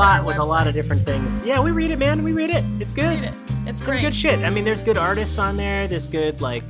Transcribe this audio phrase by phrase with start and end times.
[0.00, 1.42] lot with her a lot of different things.
[1.44, 2.22] Yeah, we read it, man.
[2.22, 2.64] We read it.
[2.80, 3.20] It's good.
[3.20, 3.34] Read it.
[3.66, 4.00] It's Some great.
[4.00, 4.38] good shit.
[4.40, 5.86] I mean, there's good artists on there.
[5.86, 6.64] There's good like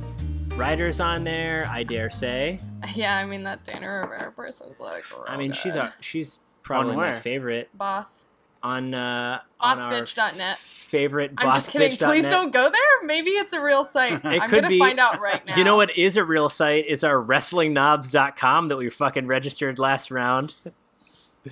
[0.55, 1.67] writers on there.
[1.71, 2.59] I dare say.
[2.95, 5.03] Yeah, I mean that Daney Rivera person's like.
[5.27, 5.83] I real mean, she's good.
[5.83, 7.15] a she's probably my where?
[7.15, 8.25] favorite boss.
[8.63, 10.57] on uh on Bossbitch.net.
[10.57, 11.31] favorite.
[11.37, 11.95] I'm just kidding.
[11.95, 13.07] Please don't go there.
[13.07, 14.13] Maybe it's a real site.
[14.25, 14.79] It I'm could gonna be.
[14.79, 15.55] find out right now.
[15.57, 16.87] You know what is a real site?
[16.87, 20.55] Is our WrestlingKnobs.com that we fucking registered last round.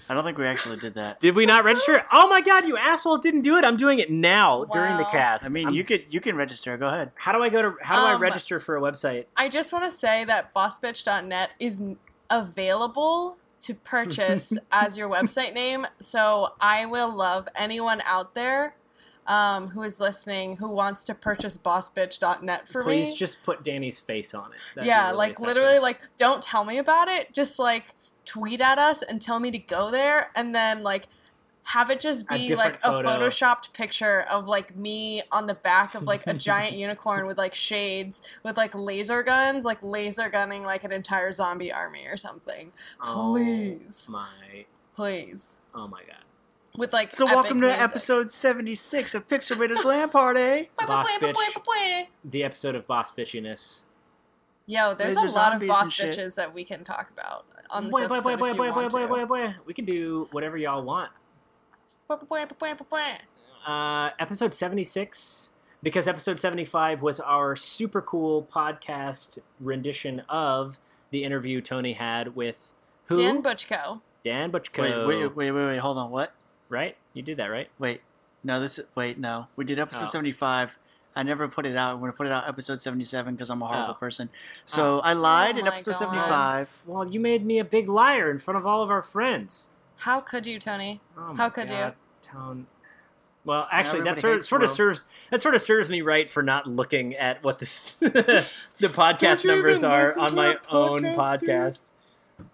[0.07, 1.20] I don't think we actually did that.
[1.20, 2.05] Did we not register?
[2.11, 3.66] Oh my god, you assholes didn't do it.
[3.66, 5.45] I'm doing it now during the cast.
[5.45, 6.77] I mean, I'm- you could you can register.
[6.77, 7.12] Go ahead.
[7.15, 7.75] How do I go to?
[7.81, 9.25] How do I Um, register for a website?
[9.35, 11.81] I just want to say that bossbitch.net is
[12.29, 15.85] available to purchase as your website name.
[15.99, 18.76] So I will love anyone out there
[19.27, 23.04] um, who is listening who wants to purchase bossbitch.net for Please me.
[23.12, 24.60] Please just put Daney's face on it.
[24.76, 25.48] That'd yeah, really like effective.
[25.48, 27.34] literally, like don't tell me about it.
[27.34, 27.85] Just like
[28.25, 31.05] tweet at us and tell me to go there, and then like
[31.70, 33.09] have it just be different like a photo.
[33.09, 37.53] photoshopped picture of like me on the back of like a giant unicorn with like
[37.53, 42.71] shades with like laser guns, like laser gunning like an entire zombie army or something.
[43.05, 46.23] Oh Please, my, please, oh my god.
[46.76, 47.15] with like.
[47.15, 47.83] So epic welcome to music.
[47.83, 50.71] episode seventy six of Pixel Raiders LAN Party.
[50.87, 51.33] Boss bitch.
[51.33, 52.04] blah, blah.
[52.23, 53.83] The episode of Boss Bitchiness.
[54.65, 56.11] Yo, there's Laser a lot of boss and shit.
[56.11, 58.57] bitches that we can talk about on this Boy, boy, episode boy, boy, if you
[58.57, 59.07] boy, boy, want boy, to.
[59.07, 59.55] boy, boy.
[59.65, 61.12] We can do whatever y'all want.
[63.65, 65.50] Uh, episode 76,
[65.84, 70.79] because episode 75 was our super cool podcast rendition of
[71.11, 72.73] the interview Tony had with
[73.06, 73.16] who?
[73.16, 74.01] Dan Butchko.
[74.23, 75.07] Dan Butchko.
[75.07, 75.78] Wait, wait, wait, wait, wait.
[75.78, 76.09] Hold on.
[76.11, 76.33] What?
[76.69, 76.97] Right?
[77.13, 77.69] You did that, right?
[77.78, 78.01] Wait.
[78.44, 78.79] No, this.
[78.79, 79.47] Is, wait, no.
[79.56, 80.09] We did episode Oh.
[80.09, 80.78] seventy five.
[81.16, 81.94] I never put it out.
[81.95, 84.00] I'm gonna put it out episode seventy seven because I'm a horrible Oh.
[84.00, 84.29] person.
[84.33, 85.97] Oh, so I oh lied Oh in episode God.
[85.97, 86.78] seventy five.
[86.85, 89.69] Well, you made me a big liar in front of all of our friends.
[89.97, 91.01] How could you, Tony?
[91.17, 91.75] Oh my How could you?
[91.75, 92.67] God, Town.
[93.45, 96.67] Well, actually, that sort, sort of serves that sort of serves me right for not
[96.67, 101.50] looking at what this, the podcast numbers are on my our own podcast, dude?
[101.50, 101.83] podcast.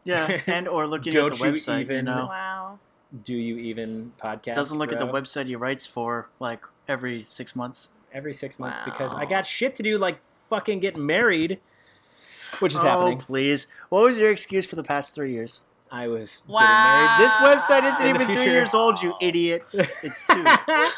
[0.03, 1.75] Yeah, and or looking Don't at the you website.
[1.78, 2.79] You, even- know, Wow.
[3.24, 4.56] Do you even podcast?
[4.56, 7.90] doesn't look at the website he writes for like every six months.
[8.16, 10.18] Every six months because I got shit to do, like
[10.50, 11.59] fucking get married,
[12.59, 13.18] which is oh, happening.
[13.20, 13.68] please.
[13.90, 15.62] What was your excuse for the past three years?
[15.92, 17.18] I was Wow.
[17.20, 19.64] This website isn't In even three years old, you idiot.
[19.74, 20.44] It's two.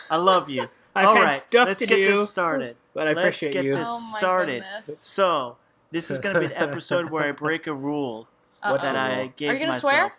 [0.09, 0.67] I love you.
[0.95, 2.75] I've All had right, stuff let's to get do, this started.
[2.93, 3.75] but I let's appreciate get you.
[3.75, 4.63] this- Oh started.
[4.85, 4.99] goodness.
[5.05, 5.57] So
[5.91, 8.27] this is going to be the episode where I break a rule
[8.63, 8.77] Uh-oh.
[8.77, 9.33] that I rule?
[9.35, 10.11] gave Are you gonna swear?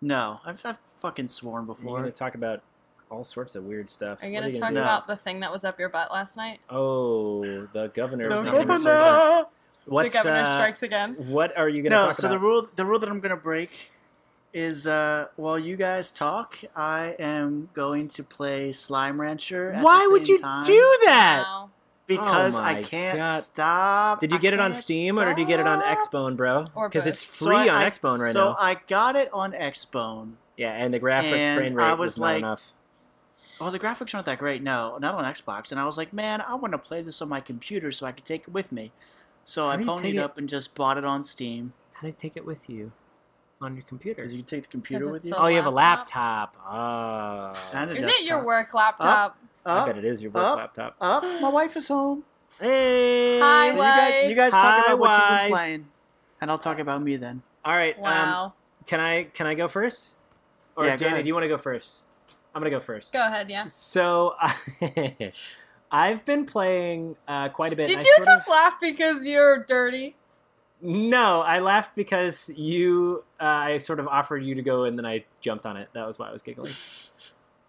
[0.00, 1.84] No, I've, I've fucking sworn before.
[1.84, 1.98] We're before.
[2.00, 2.62] gonna talk about
[3.12, 4.22] all sorts of weird stuff.
[4.22, 4.76] Are you gonna talk do?
[4.76, 4.80] No.
[4.80, 6.60] about the thing that was up your butt last night?
[6.70, 7.42] Oh,
[7.72, 9.44] the governor's The governor!
[9.84, 11.14] What's the governor uh, strikes again.
[11.18, 12.34] What are you gonna No, talk so about?
[12.34, 13.90] the rule the rule that I'm gonna break
[14.54, 19.72] is uh, while you guys talk, I am going to play Slime Rancher.
[19.72, 21.44] At Why the would you time do that?
[21.46, 21.70] Wow.
[22.06, 23.40] Because Oh I can't God.
[23.40, 24.20] stop.
[24.20, 25.80] Did you I get it on can't Steam or did you get it on.
[25.80, 26.64] Xbone, bro?
[26.64, 27.06] Because both.
[27.06, 28.56] it's So free I- on I- Xbone right so now.
[28.58, 30.32] I got it on Xbone.
[30.58, 32.72] yeah, and the graphics and frame rate I was, was not like- enough.
[33.60, 35.70] Well, the graphics aren't that great, no, not on Xbox.
[35.70, 38.12] And I was like, man, I want to play this on my computer so I
[38.12, 38.92] could take it with me.
[39.44, 41.72] So How I do you take ponied it- up and just bought it on Steam.
[41.92, 42.90] How do you take it with you
[43.60, 44.22] on your computer?
[44.22, 45.36] Because you can take the computer with it's you.
[45.36, 46.56] a Oh, you have a laptop?
[46.56, 47.54] laptop.
[47.72, 47.78] Oh.
[47.78, 48.44] And a Is it your desktop.
[48.46, 49.36] work laptop?
[49.64, 50.56] I Up, bet it is your work up.
[50.56, 50.96] laptop.
[51.00, 51.22] up.
[51.40, 52.24] My wife is home.
[52.58, 53.38] Hey.
[53.40, 54.28] Hi, So you guys, wife.
[54.30, 55.42] you guys talk Hi, about what you've wife.
[55.44, 55.88] been playing,
[56.40, 57.42] and I'll talk about me then.
[57.64, 57.96] All right.
[57.96, 58.52] Um, Wow.
[58.86, 60.16] can I can I go first?
[60.76, 61.24] Or Yeah, go Daney, ahead.
[61.24, 62.02] do you want to go first?
[62.54, 63.12] I'm gonna go first.
[63.12, 63.66] Go ahead, yeah.
[63.66, 64.34] So
[65.90, 67.86] I've been playing uh, quite a bit.
[67.86, 70.16] Did you sort of- just laugh because you're dirty?
[70.84, 73.22] No, I laughed because you.
[73.40, 75.88] Uh, I sort of offered you to go, and then I jumped on it.
[75.92, 76.72] That was why I was giggling.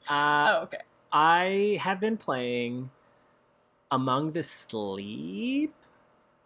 [0.09, 0.79] Uh, oh, okay.
[1.13, 2.89] I have been playing
[3.89, 5.73] Among the Sleep.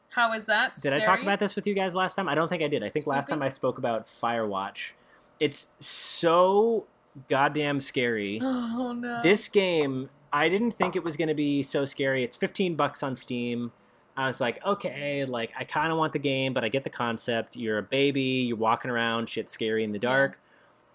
[0.10, 0.76] How is that?
[0.76, 2.30] Did I talk about this with you guys last time?
[2.30, 2.84] I don't think I did.
[2.84, 4.92] I think last time I spoke about Firewatch.
[5.40, 6.86] It's so
[7.30, 8.40] goddamn scary.
[8.44, 9.22] Oh no.
[9.24, 12.24] This game, I didn't think it was going to be so scary.
[12.24, 13.72] It's 15 bucks on Steam.
[14.16, 16.90] I was like, okay, like I kind of want the game, but I get the
[16.90, 17.56] concept.
[17.56, 20.40] You're a baby, you're walking around, shit's scary in the dark.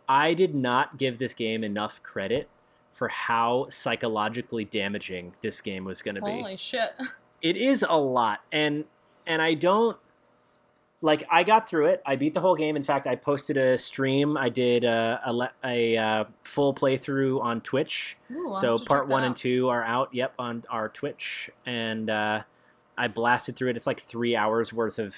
[0.09, 2.49] I did not give this game enough credit
[2.93, 6.91] for how psychologically damaging this game was going to be Holy shit.
[7.43, 8.85] it is a lot and
[9.27, 9.97] and i don't
[11.03, 12.01] like i got through it.
[12.07, 12.77] I beat the whole game.
[12.77, 14.37] In fact i posted a stream.
[14.37, 18.17] I did a, a, le- a, uh full playthrough on twitch.
[18.31, 20.15] Ooh, so part one and two are out.
[20.15, 21.51] Yep on our twitch.
[21.67, 22.43] And uh,
[22.97, 23.77] i blasted through it.
[23.77, 25.17] It's like three hours worth of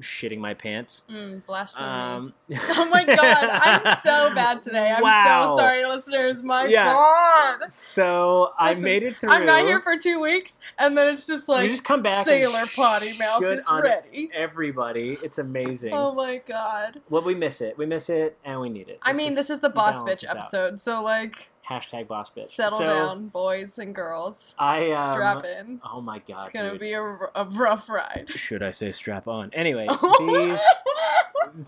[0.00, 1.04] shitting my pants.
[1.10, 1.88] Mm, blasphemy.
[1.88, 4.92] Um, oh my god, I'm so bad today.
[4.96, 5.56] I'm Wow.
[5.56, 6.42] so sorry, listeners.
[6.42, 6.84] My Yeah.
[6.92, 7.72] god.
[7.72, 9.30] So I made it through.
[9.30, 12.24] I'm not here for two weeks, and then it's just like you just come back.
[12.24, 14.30] sailor potty mouth is ready.
[14.34, 15.92] Everybody, it's amazing.
[15.94, 17.00] Oh my god.
[17.08, 17.76] Well, we miss it.
[17.78, 18.98] We miss it, and we need it.
[19.02, 20.36] I mean, this is the boss bitch this out.
[20.36, 22.46] episode, so like, hashtag boss bitch.
[22.46, 24.54] settle So, down, boys and girls.
[24.58, 25.80] I um, Strap in.
[25.84, 26.80] Oh my god, it's gonna dude.
[26.80, 28.28] be a rough ride.
[28.28, 29.50] Should I say strap on?
[29.52, 29.86] Anyway,
[30.18, 30.60] these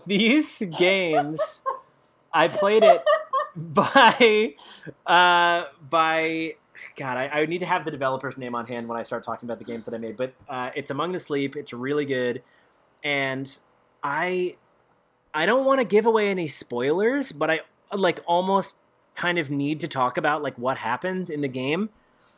[0.05, 1.61] these games,
[2.33, 3.03] I played it
[3.55, 4.55] by
[5.05, 6.55] uh by
[6.95, 9.47] God, I, I need to have the developer's name on hand when I start talking
[9.47, 10.15] about the games that I made.
[10.17, 11.55] But uh, it's Among the Sleep.
[11.55, 12.41] It's really good,
[13.03, 13.57] and
[14.03, 14.55] I
[15.33, 17.61] I don't want to give away any spoilers, but I
[17.93, 18.75] like almost
[19.19, 21.89] kind of need to talk about like what happens in the game.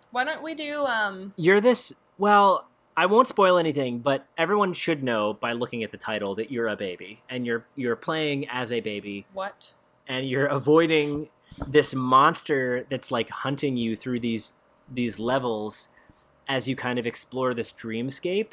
[0.10, 2.68] Why don't we do um You're this well.
[2.98, 6.68] I won't spoil anything, but everyone should know by looking at the title that you're
[6.68, 9.72] a baby and you're you're playing as a baby what?
[10.08, 11.30] and you're avoiding
[11.66, 14.54] this monster that's like hunting you through these
[14.92, 15.88] these levels
[16.50, 18.50] as you kind of explore this dreamscape.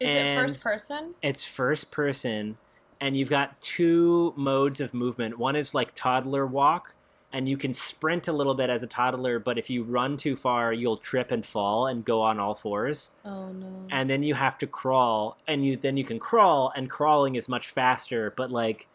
[0.00, 1.14] Is it first person?
[1.22, 2.58] It's first person
[3.00, 5.38] and you've got two modes of movement.
[5.38, 6.94] One is like toddler walk
[7.34, 10.36] and you can sprint a little bit as a toddler, but if you run too
[10.36, 13.10] far, you'll trip and fall and go on all fours.
[13.24, 13.86] Oh no.
[13.90, 17.48] and then you have to crawl and you then you can crawl and crawling is
[17.48, 18.86] much faster but like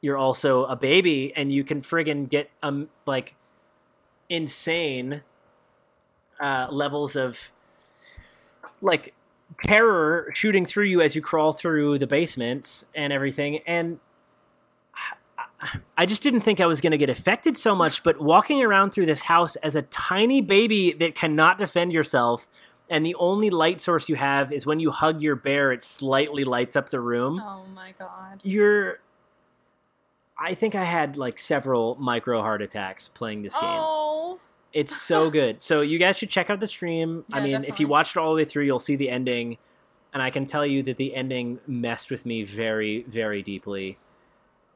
[0.00, 3.34] you're also a baby and you can friggin get um like
[4.28, 5.22] insane
[6.40, 7.52] uh levels of
[8.80, 9.14] like
[9.64, 13.98] terror shooting through you as you crawl through the basements and everything and
[15.60, 18.62] I- I just didn't think I was going to get affected so much, but walking
[18.62, 22.46] around through this house as a tiny baby that cannot defend yourself,
[22.90, 26.44] and the only light source you have is when you hug your bear, it slightly
[26.44, 27.40] lights up the room.
[27.44, 28.40] oh my god.
[28.44, 29.00] You're.
[30.38, 33.62] I think I had like several micro heart attacks playing this game.
[33.64, 34.38] Oh.
[34.74, 35.62] It's so good.
[35.62, 37.24] So you guys should check out the stream.
[37.32, 39.56] I Yeah, mean, if you watched it all the way through, you'll see the ending,
[40.12, 43.96] and I can tell you that the ending messed with me very, very deeply.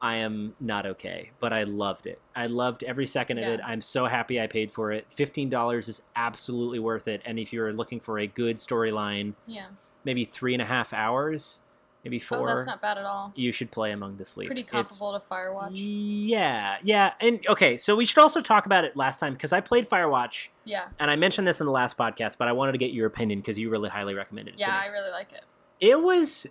[0.03, 2.19] I am not okay, but I loved it.
[2.35, 3.59] I loved every second of it.
[3.63, 5.05] I'm so happy I paid for it.
[5.11, 7.21] Fifteen dollars is absolutely worth it.
[7.23, 9.67] And if you're looking for a good storyline, Yeah.
[10.03, 11.59] maybe three and a half hours,
[12.03, 13.31] maybe Oh, four, that's not bad at all.
[13.35, 14.47] you should play Among the Sleep.
[14.47, 15.73] Pretty It's- comparable to Firewatch.
[15.75, 17.77] yeah, yeah, and okay.
[17.77, 20.87] So we should also talk about it last time because I played Firewatch, Yeah.
[20.97, 23.41] and I mentioned this in the last podcast, but I wanted to get your opinion
[23.41, 24.59] because you really highly recommended it.
[24.59, 25.45] Yeah, I really like it.
[25.79, 26.47] it was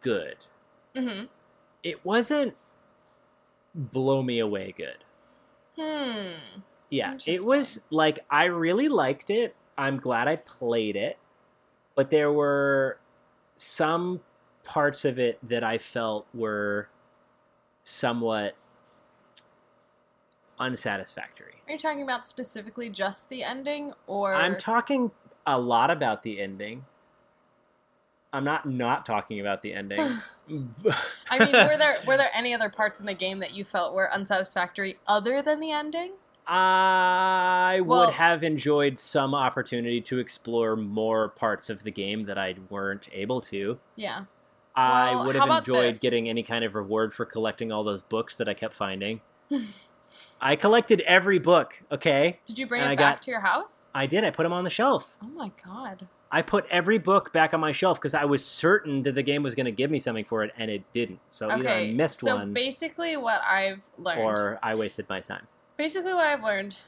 [0.00, 0.38] good.
[0.96, 1.26] Mm-hmm.
[1.84, 2.54] It wasn't
[3.74, 4.98] blow me away good.
[5.78, 6.60] Hmm.
[6.90, 9.56] Yeah, it was like I really liked it.
[9.76, 11.18] I'm glad I played it,
[11.94, 12.98] but there were
[13.56, 14.20] some
[14.62, 16.88] parts of it that I felt were
[17.82, 18.56] somewhat
[20.58, 21.54] unsatisfactory.
[21.66, 25.10] Are you talking about specifically just the ending, or I'm talking
[25.46, 26.84] a lot about the ending.
[28.34, 30.00] I'm not not talking about the ending.
[31.30, 33.94] I mean, were there were there any other parts in the game that you felt
[33.94, 36.12] were unsatisfactory other than the ending?
[36.46, 42.56] I would have enjoyed some opportunity to explore more parts of the game that I
[42.68, 43.78] weren't able to.
[43.96, 44.24] Yeah.
[44.76, 46.00] I Well, would have enjoyed this?
[46.00, 49.20] getting any kind of reward for collecting all those books that I kept finding.
[50.40, 52.40] I collected every book, okay?
[52.44, 53.86] Did you bring And it I back got- to your house?
[53.94, 54.24] I did.
[54.24, 55.16] I put them on the shelf.
[55.22, 56.08] Oh my god.
[56.34, 59.44] I put every book back on my shelf because I was certain that the game
[59.44, 61.20] was going to give me something for it, and it didn't.
[61.30, 65.20] So either I missed so one So basically, what I've learned, or I wasted my
[65.20, 65.46] time.
[65.76, 66.78] basically what I've learned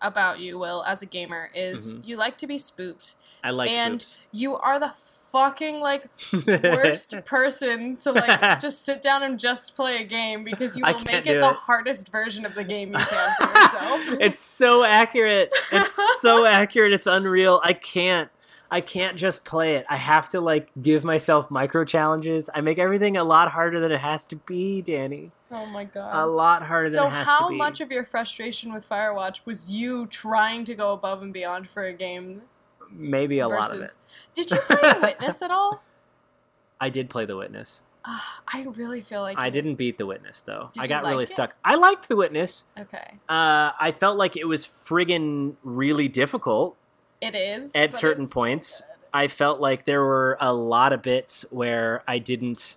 [0.00, 2.06] about you, Will, as a gamer, is Mhm.
[2.06, 4.18] you like to be spooked, I like and spooks.
[4.32, 6.06] you are the fucking like
[6.46, 10.98] worst person to like just sit down and just play a game because you will
[11.00, 14.20] make do it the hardest version of the game you can for yourself.
[14.20, 15.52] it's so accurate.
[15.72, 16.92] It's so accurate.
[16.92, 17.60] It's unreal.
[17.62, 18.30] I can't.
[18.70, 19.86] I can't just play it.
[19.88, 22.50] I have to like give myself micro challenges.
[22.54, 25.32] I make everything a lot harder than it has to be, Daney.
[25.50, 26.22] oh my god.
[26.22, 27.36] A lot harder So than it has to be.
[27.38, 31.32] So how much of your frustration with Firewatch was you trying to go above and
[31.32, 32.42] beyond for a game
[32.92, 33.90] Maybe a lot of it.
[34.34, 35.82] Did you play The Witness at all?
[36.80, 37.82] I did play The Witness.
[38.04, 40.70] Ah, I really feel like I didn't beat The Witness though.
[40.72, 41.28] Did I got really it?
[41.28, 41.54] stuck.
[41.64, 42.64] I liked The Witness.
[42.78, 43.18] Okay.
[43.28, 46.76] Uh, I felt like it was friggin' really difficult.
[47.20, 48.80] It is At certain so points.
[48.80, 48.86] good.
[49.12, 52.76] I felt like there were a lot of bits where I didn't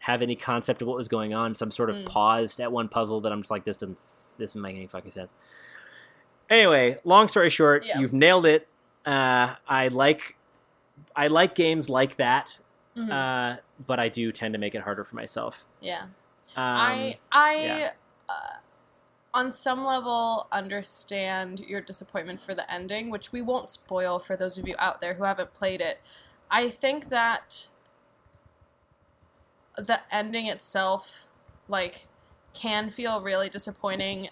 [0.00, 1.54] have any concept of what was going on.
[1.54, 2.06] So I'm sort of Mm.
[2.06, 3.96] paused at one puzzle that I'm just like, this doesn't,
[4.36, 5.32] this doesn't make any fucking sense.
[6.50, 7.98] Anyway, long story short, Yeah.
[7.98, 8.68] you've nailed it.
[9.04, 10.36] Uh, I like,
[11.16, 12.58] I like games like that
[12.96, 13.10] Mhm.
[13.10, 13.56] uh,
[13.86, 15.64] but I do tend to make it harder for myself.
[15.80, 16.02] yeah.
[16.02, 16.08] Um,
[16.56, 17.90] I I yeah.
[18.28, 18.56] uh,
[19.32, 24.58] on some level understand your disappointment for the ending, which we won't spoil for those
[24.58, 26.00] of you out there who haven't played it.
[26.50, 27.68] I think that
[29.76, 31.26] the ending itself
[31.68, 32.06] like
[32.52, 34.28] can feel really disappointing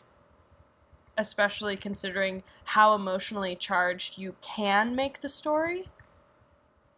[1.20, 5.88] especially considering how emotionally charged you can make the story.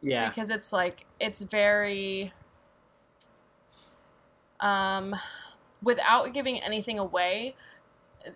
[0.00, 2.32] Yeah, because it's like it's very
[4.60, 5.14] um
[5.82, 7.56] without giving anything away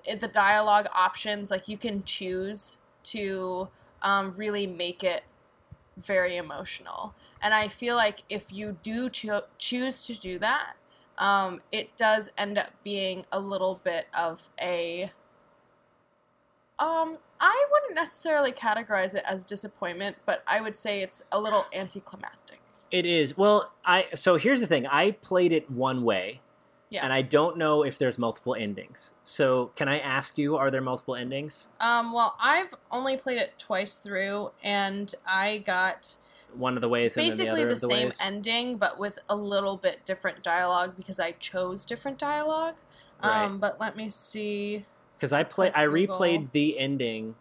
[0.05, 3.69] it, the dialogue options like you can choose to
[4.03, 5.23] um, really make it
[5.97, 7.15] very emotional.
[7.41, 10.75] And i feel like if you do cho- choose to do that
[11.19, 15.11] um, it does end up being a little bit of a
[16.79, 21.65] um i wouldn't necessarily categorize it as disappointment but i would say it's a little
[21.73, 22.61] anticlimactic
[22.93, 23.37] it is.
[23.37, 24.87] Well, I so here's the thing.
[24.87, 26.41] I played it one way,
[26.89, 27.03] Yeah.
[27.03, 29.13] and I don't know if there's multiple endings.
[29.25, 31.67] So can I ask you, are there multiple endings?
[31.81, 36.17] Um, well, I've only played it twice through, and I got
[36.55, 38.19] One of the ways, basically the, the same ways?
[38.23, 42.77] ending, but with a little bit different dialogue because I chose different dialogue.
[43.23, 43.47] Right.
[43.47, 44.87] Um, but let me see.
[45.17, 47.35] Because I play, I replayed the ending.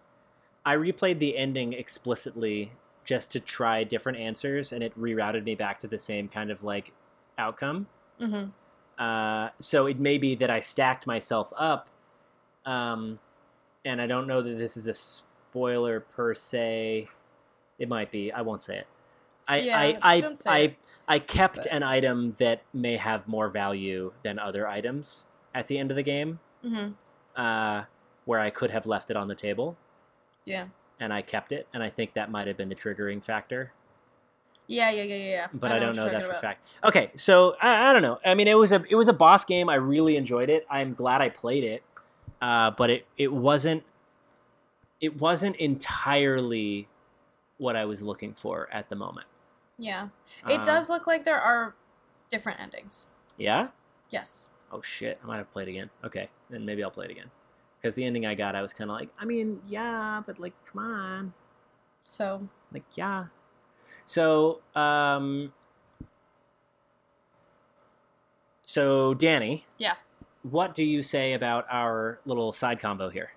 [0.65, 2.71] I replayed the ending explicitly
[3.03, 6.63] just to try different answers, and it rerouted me back to the same kind of
[6.63, 6.91] like
[7.37, 7.87] outcome.
[8.19, 8.45] hmm
[8.97, 11.89] Uh, so it may be that I stacked myself up,
[12.65, 13.19] um,
[13.83, 17.09] and I don't know that this is a spoiler per se.
[17.77, 18.31] It might be.
[18.31, 18.87] I won't say it.
[19.47, 20.75] I Yeah, I I, I, it.
[21.07, 25.77] I kept But- an item that may have more value than other items at the
[25.77, 26.91] end of the game, hmm
[27.35, 27.83] uh,
[28.25, 29.77] where I could have left it on the table,
[30.45, 30.67] Yeah.
[30.99, 33.71] and I kept it, and I think that might have been the triggering factor.
[34.67, 36.65] Yeah, yeah, yeah, yeah, but I, don't know you're that for a fact.
[36.83, 38.19] Okay, so I, I don't know.
[38.25, 39.69] I mean, it was a it was a boss game.
[39.69, 40.65] I really enjoyed it.
[40.71, 41.83] I'm glad I played it,
[42.41, 43.83] uh, but it it wasn't
[44.99, 46.87] it wasn't entirely
[47.59, 49.27] what I was looking for at the moment.
[49.77, 50.07] Yeah.
[50.49, 51.75] It Um, does look like there are
[52.31, 53.05] different endings.
[53.37, 53.67] Yeah.
[54.09, 54.47] Yes.
[54.71, 55.19] Oh shit!
[55.23, 55.89] I might have played again.
[56.03, 57.29] Okay, then maybe I'll play it again.
[57.81, 60.53] Because the ending I got, I was kind of like, I mean, yeah, but like,
[60.65, 61.33] come on,
[62.03, 63.25] So, like, yeah.
[64.07, 65.53] So, um,
[68.63, 69.95] so Daney, Yeah.
[70.41, 73.33] what do you say about our little side combo here?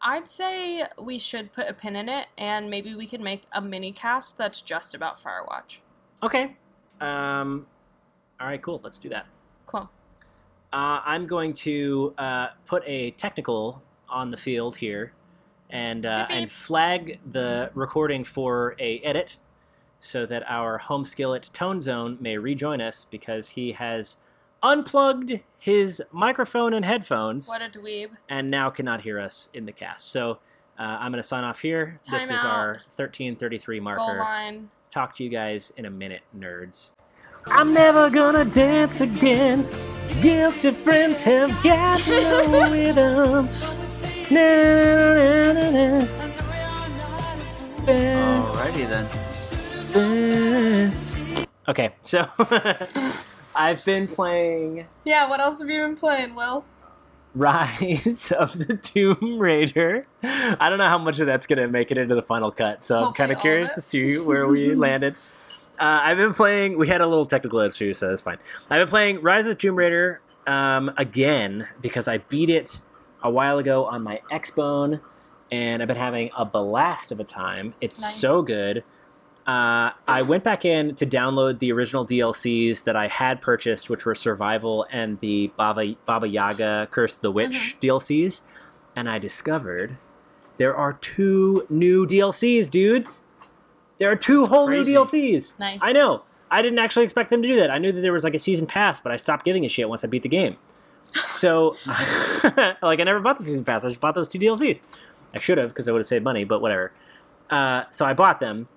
[0.00, 3.60] I'd say we should put a pin in it and maybe we could make a
[3.60, 5.78] mini cast that's just about Firewatch.
[6.22, 6.56] Okay.
[7.00, 7.66] Um,
[8.40, 8.80] all right, cool.
[8.82, 9.26] Let's do that.
[9.66, 9.90] Cool.
[10.72, 15.12] Uh, I'm going to uh, put a technical on the field here,
[15.70, 16.36] and uh, Beep, beep.
[16.42, 19.38] and flag the recording for a edit,
[19.98, 24.18] so that our home skillet Tone Zone may rejoin us because he has
[24.62, 28.10] unplugged his microphone and headphones, What a dweeb.
[28.28, 30.10] and now cannot hear us in the cast.
[30.10, 30.32] So
[30.78, 31.98] uh, I'm going to sign off here.
[32.10, 32.76] this is our out.
[32.96, 33.98] 1333 marker.
[34.00, 34.70] Goal line.
[34.90, 36.92] Talk to you guys in a minute, nerds.
[37.46, 39.64] I'm never gonna dance again.
[40.22, 43.48] Guilty friends have got no rhythm.
[44.30, 44.40] Na,
[45.14, 46.06] na, na, na.
[47.86, 49.06] Alrighty then.
[49.96, 52.26] Uh, okay, so
[53.56, 56.64] I've been playing Yeah, what else have you been playing, Will?
[57.34, 60.06] Rise of the Tomb Raider.
[60.22, 63.06] I don't know how much of that's gonna make it into the final cut, so
[63.06, 63.74] I'm kind of of curious it.
[63.76, 65.14] to see where we landed.
[65.78, 66.76] Uh, I've been playing.
[66.78, 68.38] We had a little technical issue, so it's fine.
[68.70, 72.80] I've been playing Rise of the Tomb Raider um, again because I beat it
[73.22, 75.00] a while ago on my Xbone,
[75.50, 77.74] and I've been having a blast of a time.
[77.80, 78.16] It's Nice.
[78.16, 78.82] so good.
[79.46, 84.04] Uh, I went back in to download the original DLCs that I had purchased, which
[84.04, 88.42] were Survival and the Baba, Baba Yaga Curse of the Witch DLCs,
[88.94, 89.96] and I discovered
[90.58, 93.22] there are two new DLCs, dudes.
[93.98, 94.92] There are two That's whole crazy.
[94.92, 95.58] new DLCs.
[95.58, 95.80] Nice.
[95.82, 96.18] I know.
[96.50, 97.70] I didn't actually expect them to do that.
[97.70, 99.88] I knew that there was like a season pass, but I stopped giving a shit
[99.88, 100.56] once I beat the game.
[101.30, 101.74] So,
[102.82, 103.84] like, I never bought the season pass.
[103.84, 104.80] I just bought those two DLCs.
[105.34, 106.92] I should have because I would have saved money, but whatever.
[107.50, 108.68] Uh, so I bought them.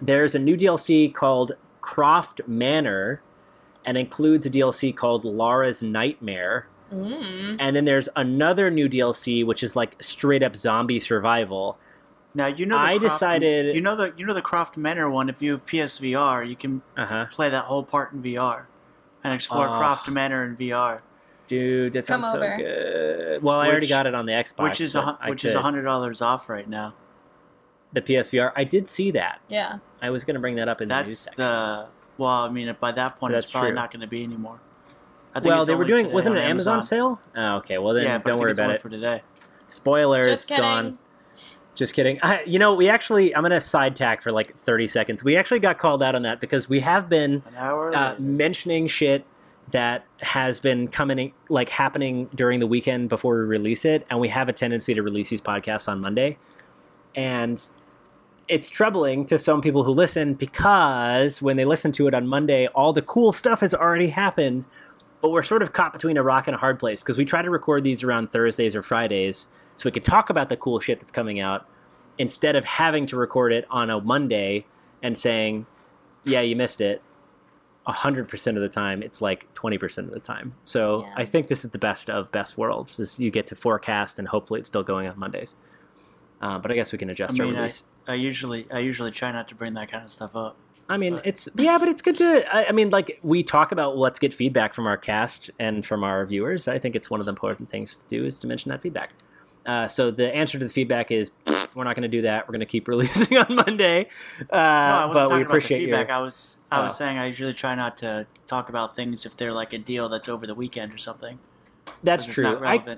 [0.00, 3.22] There's a new DLC called Croft Manor,
[3.84, 6.66] and includes a DLC called Lara's Nightmare.
[6.92, 7.56] Mm.
[7.58, 11.78] And then there's another new DLC which is like straight up zombie survival.
[12.34, 12.76] Now you know.
[12.78, 15.28] The I Croft- decided- You know the you know the Croft Manor one.
[15.28, 17.26] If you have PSVR, you can Uh huh.
[17.30, 18.64] play that whole part in VR
[19.22, 19.76] and explore Oh.
[19.78, 21.00] Croft Manor in VR,
[21.48, 22.56] Dude, that Come sounds so over.
[22.56, 23.42] good.
[23.42, 25.52] Well, I already got it on the Xbox, which is a but hun- which is
[25.52, 25.62] could.
[25.62, 26.94] hundred dollars off right now.
[27.94, 28.52] the PSVR.
[28.56, 29.40] I did see that.
[29.48, 29.78] Yeah.
[30.00, 31.44] I was going to bring that up in the news That's section.
[31.44, 32.30] the well.
[32.44, 33.76] I mean, by that point, That's it's probably true.
[33.76, 34.60] not going to be anymore.
[35.34, 36.10] I think well, it's they were doing.
[36.10, 37.20] Wasn't it an Amazon, sale?
[37.36, 37.76] Oh, okay.
[37.76, 38.80] Well, then yeah, don't think worry it's about only it.
[38.80, 39.22] for today.
[39.66, 40.62] Spoilers, Just kidding.
[40.64, 40.98] Dawn.
[41.74, 42.18] Just kidding.
[42.22, 43.34] I, you know, we actually.
[43.34, 45.24] I'm going to side tack for like 30 seconds.
[45.24, 47.42] We actually got called out on that because we have been
[47.94, 49.24] uh, mentioning shit
[49.70, 54.28] that has been coming like happening during the weekend before we release it and we
[54.28, 56.36] have a tendency to release these podcasts on monday
[57.14, 57.68] and
[58.48, 62.66] it's troubling to some people who listen because when they listen to it on monday
[62.68, 64.66] all the cool stuff has already happened
[65.20, 67.40] but we're sort of caught between a rock and a hard place because we try
[67.40, 70.98] to record these around thursdays or fridays so we could talk about the cool shit
[71.00, 71.66] that's coming out
[72.18, 74.64] instead of having to record it on a monday
[75.02, 75.66] and saying
[76.24, 77.02] yeah you missed it
[77.86, 81.14] 100% of the time it's like 20% of the time so Yeah.
[81.16, 84.28] i think this is the best of best worlds is you get to forecast and
[84.28, 85.56] hopefully it's still going on mondays
[86.40, 87.68] uh, but i guess we can adjust I our mean, I,
[88.06, 90.56] I usually I usually try not to bring that kind of stuff up.
[90.88, 92.54] I mean, But- it's yeah, but it's good to.
[92.54, 96.02] I, I mean, like we talk about, let's get feedback from our cast and from
[96.02, 96.66] our viewers.
[96.66, 99.10] I think it's one of the important things to do is to mention that feedback.
[99.66, 101.30] Uh, so the answer to the feedback is
[101.74, 102.46] we're not going to do that.
[102.48, 104.08] We're going to keep releasing on Monday.
[104.40, 105.98] Uh, no, I wasn't but we appreciate about the your.
[105.98, 106.10] feedback.
[106.16, 106.96] I was I was Oh.
[106.96, 110.28] saying I usually try not to talk about things if they're like a deal that's
[110.28, 111.38] over the weekend or something.
[112.02, 112.44] That's 'cause it's true.
[112.60, 112.96] Not I,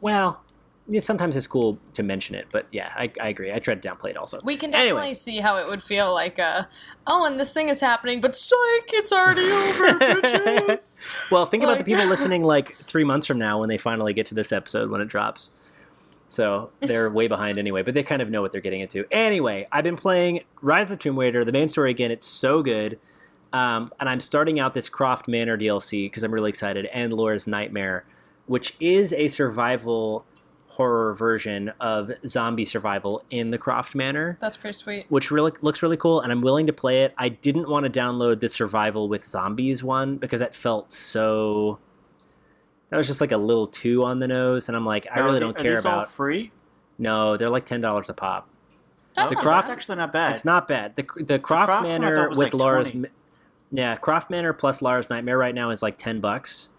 [0.00, 0.42] well,
[0.86, 3.50] yeah, sometimes it's cool to mention it, but yeah, I, I agree.
[3.50, 4.38] I try to downplay it also.
[4.44, 4.88] We can Anyway.
[4.90, 6.64] definitely see how it would feel like, uh,
[7.06, 10.76] oh, and this thing is happening, but psych, it's already over.
[11.30, 14.26] Well, think about the people listening like three months from now when they finally get
[14.26, 15.50] to this episode when it drops.
[16.26, 19.04] So they're way behind anyway, but they kind of know what they're getting into.
[19.10, 22.10] Anyway, I've been playing Rise of the Tomb Raider, the main story again.
[22.10, 22.98] It's so good.
[23.52, 27.46] Um, and I'm starting out this Croft Manor DLC because I'm really excited, and Lara's
[27.46, 28.04] Nightmare,
[28.46, 30.24] which is a survival
[30.74, 35.06] horror version of zombie survival in the Croft Manor That's pretty sweet.
[35.08, 37.14] which really looks really cool, and I'm willing to play it.
[37.16, 41.78] I didn't want to download the survival with zombies one because that felt so.
[42.94, 45.24] That was just like a little too on the nose, and I'm like, I Are
[45.24, 46.10] really the- don't care are care these all about.
[46.10, 46.52] free?
[46.98, 48.48] No, they're like ten dollars a pop.
[49.16, 50.32] That's not Croft- That's actually not bad.
[50.32, 50.96] It's not bad.
[50.96, 53.08] the The Croft, Croft Manor with like Lara's, 20.
[53.72, 56.70] yeah, Croft Manor plus Lara's Nightmare right now is like ten bucks,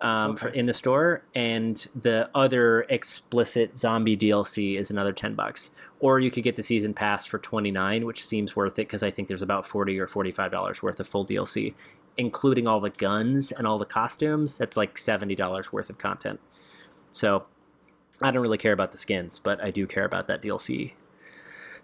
[0.00, 5.70] um, for, in the store, and the other explicit zombie DLC is another ten bucks.
[5.98, 9.02] Or you could get the season pass for twenty nine, which seems worth it because
[9.02, 11.74] I think there's about forty or forty five dollars worth of full DLC,
[12.18, 14.58] including all the guns and all the costumes.
[14.58, 16.40] That's like seventy dollars worth of content.
[17.12, 17.46] So
[18.22, 20.94] I don't really care about the skins, but I do care about that DLC.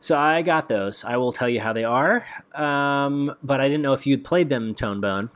[0.01, 1.05] So I got those.
[1.05, 2.27] I will tell you how they are.
[2.55, 5.31] Um, but I didn't know if you'd played them, Tonebone.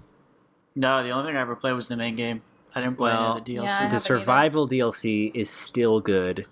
[0.74, 2.42] No, the only thing I ever played was the main game.
[2.74, 3.62] I didn't play Well, any of the DLC.
[3.64, 6.46] Yeah, the haven't survival DLC is still good,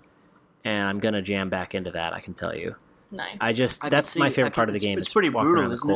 [0.63, 2.13] and I'm gonna jam back into that.
[2.13, 2.75] I can tell you.
[3.11, 3.37] Nice.
[3.39, 4.97] I just I can that's my favorite I part can- of the it's- game.
[4.97, 5.93] it's is pretty walking brutal, around in the isn't it?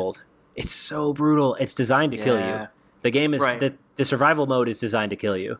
[0.60, 0.66] Cold.
[0.66, 1.56] It's so brutal.
[1.56, 2.68] It's designed to kill you.
[3.02, 3.60] The game is Right.
[3.60, 5.58] the the survival mode is designed to kill you,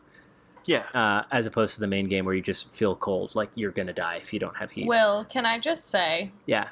[0.64, 0.84] Yeah.
[0.94, 3.92] uh, as opposed to the main game where you just feel cold, like you're gonna
[3.92, 4.86] die if you don't have heat.
[4.86, 6.68] Will, can I just say yeah,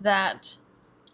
[0.00, 0.56] that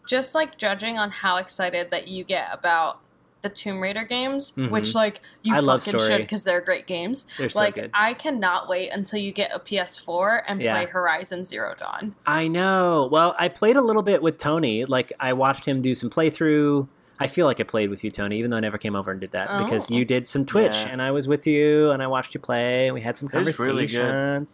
[0.07, 3.01] just like judging on how excited that you get about
[3.43, 4.71] the Tomb Raider games, Mhm.
[4.71, 6.07] which like you I fucking story.
[6.13, 7.27] should because they're great games.
[7.39, 7.91] they're so like good.
[7.95, 10.75] I cannot wait until you get a PS4 and Yeah.
[10.75, 12.15] play Horizon Zero Dawn.
[12.27, 13.09] I know.
[13.13, 14.85] Well, I played a little bit with Tony.
[14.85, 16.89] Like I watched him do some playthrough.
[17.19, 19.21] I feel like I played with you, Tony, even though I never came over and
[19.21, 19.95] did that because Oh.
[19.95, 20.89] you did some Twitch Yeah.
[20.89, 23.39] and I was with you and I watched you play and we had some It
[23.45, 24.49] was really good.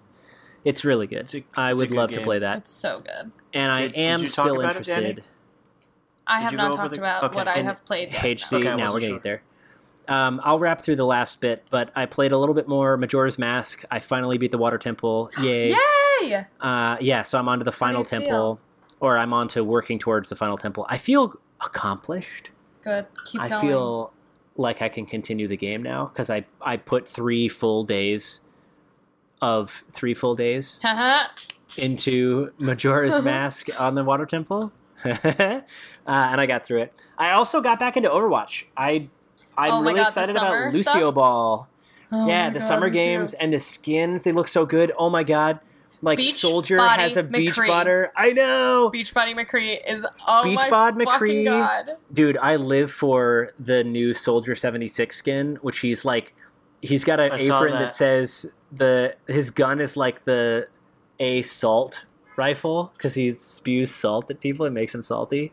[0.65, 1.21] It's really good.
[1.21, 3.33] It's a- I it's a would good love to play that, It's so good.
[3.53, 5.25] and I Did- did am still about it, interested.
[6.27, 8.13] I Did have not talked the- about okay, what I and have played.
[8.15, 8.53] HC.
[8.55, 9.11] Okay, now we're gonna sure.
[9.15, 9.43] get there.
[10.09, 13.39] Um, I'll wrap through the last bit, but I played a little bit more Majora's
[13.39, 13.85] Mask.
[13.91, 15.31] I finally beat the Water Temple.
[15.41, 15.75] Yay!
[16.23, 16.45] Yay!
[16.61, 18.21] Uh, yeah, so I'm on to the final you feel?
[18.21, 18.61] temple,
[19.01, 20.87] or I'm on to working towards the final temple.
[20.89, 22.51] I feel accomplished.
[22.83, 23.07] Good.
[23.27, 23.61] Keep I going.
[23.67, 24.13] feel
[24.57, 28.41] like I can continue the game now because I I put three full days
[29.41, 30.81] of three full days
[31.77, 34.73] into Majora's Mask on the Water Temple,
[35.05, 35.61] uh,
[36.07, 36.95] and I got through it.
[37.19, 38.65] I also got back into Overwatch.
[38.77, 39.09] I
[39.57, 41.15] I'm Oh really God, excited about Lucio stuff?
[41.15, 41.69] Ball.
[42.11, 42.99] Oh yeah, the God, summer me too.
[42.99, 44.93] games and the skins they look so good.
[44.99, 45.61] Oh my god.
[46.05, 47.69] Like Beach Soldier Body has a beach McCree.
[47.69, 48.13] butter.
[48.17, 48.91] I know.
[48.93, 51.45] Beachbody McCree is oh Beach my Bod McCree.
[51.45, 51.91] god.
[52.13, 56.35] Dude, I live for the new Soldier 76 skin, which he's like
[56.81, 57.79] he's got an I apron that.
[57.79, 57.95] that.
[57.95, 60.67] says the his gun is like the
[61.21, 62.05] a salt
[62.37, 65.53] rifle cuz he spews salt at people and makes them salty.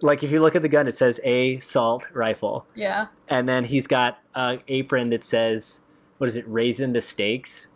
[0.00, 2.66] Like if you look at the gun it says a salt rifle.
[2.74, 3.06] Yeah.
[3.28, 5.80] And then he's got an apron that says
[6.18, 6.44] what is it?
[6.46, 7.66] Raisin the stakes.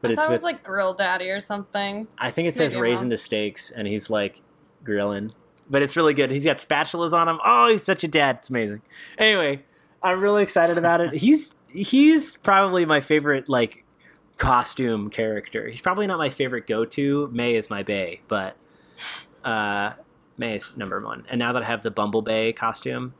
[0.00, 2.08] but I it's thought it with, was like Grill Daddy or something.
[2.16, 4.40] I think it says maybe the stakes, and he's like
[4.82, 5.32] grilling.
[5.68, 6.30] But it's really good.
[6.30, 7.38] He's got spatulas on him.
[7.44, 8.36] Oh, he's such a dad.
[8.36, 8.80] It's amazing.
[9.18, 9.64] Anyway,
[10.02, 11.12] I'm really excited about it.
[11.12, 13.84] He's he's probably my favorite like
[14.40, 15.68] costume character.
[15.68, 17.28] He's probably not my favorite go to.
[17.30, 18.56] Mei is my bay, but
[19.44, 19.92] uh,
[20.38, 21.24] Mei is number one.
[21.28, 23.12] And now that I have the Bumble Bay costume,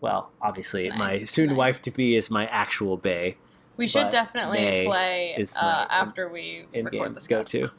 [0.00, 1.56] well, obviously my nice, it's soon nice.
[1.56, 3.36] wife to be is my actual bay
[3.76, 7.26] We should definitely May play uh, after we record this.
[7.26, 7.70] go to.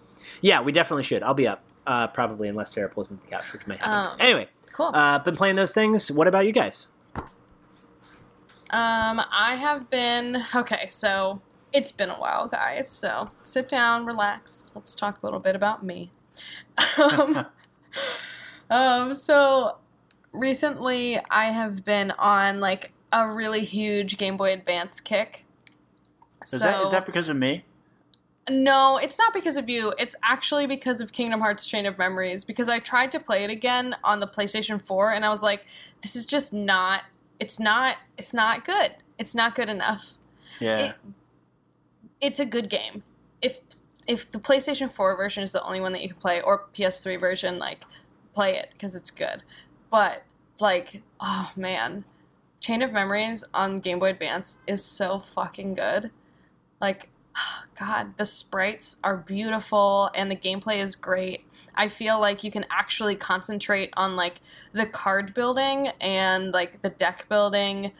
[0.41, 1.23] Yeah, we definitely should.
[1.23, 1.63] I'll be up.
[1.88, 4.12] Uh, probably unless Sarah pulls me to the couch, which may happen.
[4.12, 4.91] Um, anyway, Cool.
[4.93, 6.12] uh, been playing those things.
[6.12, 6.88] What about you guys?
[8.69, 10.88] Um, I have been okay.
[10.91, 11.41] So
[11.78, 12.90] it's been a while, guys.
[12.90, 14.72] So sit down, relax.
[14.74, 16.12] Let's talk a little bit about me.
[17.00, 17.46] um,
[18.70, 19.78] um, so
[20.34, 25.46] recently I have been on like a really huge Game Boy Advance kick.
[26.42, 27.63] Is so that is that because of me?
[28.50, 29.94] no, it's not because of you.
[30.00, 32.46] It's actually because of Kingdom Hearts Chain of Memories.
[32.46, 35.66] Because I tried to play it again on the PlayStation 4 and I was like,
[36.02, 37.04] this is just not
[37.40, 38.96] it's not it's not good.
[39.20, 40.13] It's not good enough.
[40.60, 40.78] Yeah.
[40.78, 40.96] It,
[42.22, 43.04] it's a good game.
[43.42, 43.60] If
[44.08, 47.20] if the PlayStation 4 version is the only one that you can play or PS3
[47.20, 47.82] version, like
[48.34, 49.44] play it because it's good.
[49.92, 50.24] But
[50.60, 52.06] like, oh man,
[52.60, 56.12] Chain of Memories on Game Boy Advance is so fucking good.
[56.80, 61.46] Like, ah, God, the sprites are beautiful and the gameplay is great.
[61.76, 64.42] I feel like you can actually concentrate on like
[64.74, 67.92] the card building and like the deck building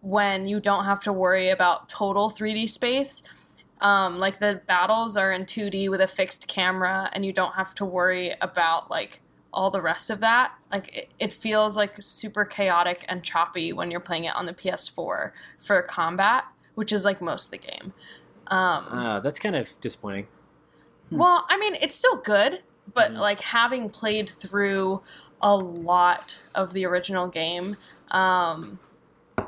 [0.00, 3.22] when you don't have to worry about total 3D space.
[3.80, 7.74] Um, like the battles are in 2D with a fixed camera, and you don't have
[7.76, 10.52] to worry about like all the rest of that.
[10.70, 14.52] Like it, it feels like super chaotic and choppy when you're playing it on the
[14.52, 17.94] PS4 for combat, which is like most of the game.
[18.48, 20.26] Um, Uh, that's kind of disappointing.
[21.10, 23.18] well, I mean, it's still good, but Mhm.
[23.18, 25.02] like having played through
[25.40, 27.76] a lot of the original game,
[28.10, 28.78] um,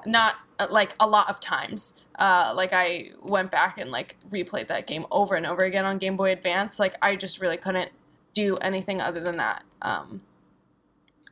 [0.06, 2.00] not uh, like a lot of times.
[2.18, 5.98] Uh, like I went back and like replayed that game over and over again on
[5.98, 6.78] Game Boy Advance.
[6.78, 7.90] Like I just really couldn't
[8.34, 9.64] do anything other than that.
[9.80, 10.20] Um,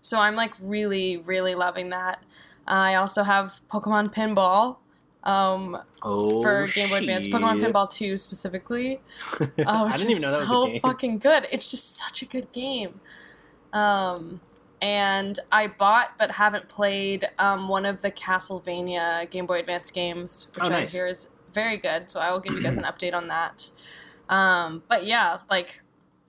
[0.00, 2.22] so I'm like really, really loving that.
[2.66, 4.76] I also have Pokemon Pinball.
[5.22, 7.60] Um, Oh, for Game Boy Advance, Pokemon.
[7.60, 9.00] Pinball 2 specifically.
[9.66, 10.80] Oh, I didn't even know that was so a game.
[10.80, 11.46] fucking good.
[11.52, 13.00] It's just such a good game.
[13.74, 14.40] Um,
[14.82, 20.48] and I bought but haven't played um, one of the Castlevania Game Boy Advance games,
[20.54, 20.92] which Oh, I nice.
[20.92, 22.10] hear is very good.
[22.10, 23.70] So I will give you guys an update on that.
[24.28, 25.80] Um, but yeah, like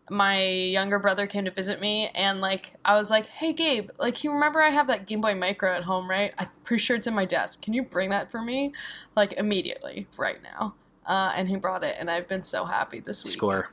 [0.10, 4.24] my younger brother came to visit me and like I was like, "Hey Gabe, like
[4.24, 6.34] you remember I have that Game Boy Micro at home, right?
[6.38, 7.62] I'm pretty sure it's in my desk.
[7.62, 8.74] Can you bring that for me
[9.16, 13.24] like immediately right now?" Uh, and he brought it and I've been so happy this
[13.24, 13.34] week.
[13.34, 13.70] Score.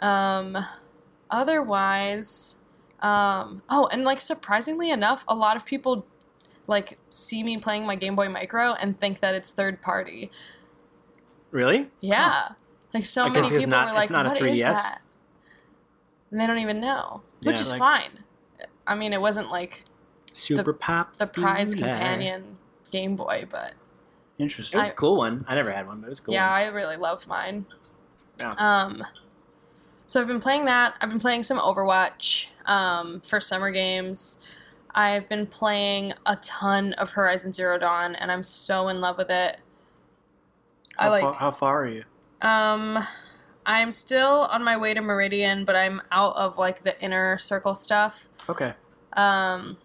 [0.00, 0.58] Um,
[1.30, 2.56] otherwise,
[3.04, 6.06] um, oh, and like surprisingly enough, a lot of people
[6.66, 10.30] like see me playing my Game Boy Micro and think that it's third party.
[11.50, 11.88] Really?
[12.00, 12.48] Yeah,
[12.92, 15.02] like so I many people not- were it's like, not a "What is 3DS?" that?"
[16.30, 18.24] And they don't even know, which is Like- fine.
[18.86, 19.84] I mean, it wasn't like
[20.32, 21.16] Super pop.
[21.18, 21.78] the prize Bueller.
[21.80, 22.58] companion
[22.90, 23.74] Game Boy, but
[24.38, 24.78] interesting.
[24.80, 25.44] It was a cool one.
[25.48, 26.34] I never had one, but it was cool.
[26.34, 26.60] yeah, one.
[26.62, 27.66] I really love mine.
[28.40, 28.54] Yeah.
[28.58, 29.04] Um,
[30.06, 30.94] so I've been playing that.
[31.00, 34.42] I've been playing some Overwatch um, for summer games.
[34.94, 39.30] I've been playing a ton of Horizon Zero Dawn, and I'm so in love with
[39.30, 39.60] it.
[40.96, 41.22] I like.
[41.22, 42.04] far, how far are you?
[42.40, 43.04] Um,
[43.66, 47.74] I'm still on my way to Meridian, but I'm out of like the inner circle
[47.74, 48.28] stuff.
[48.48, 48.74] Okay.
[49.14, 49.78] Um,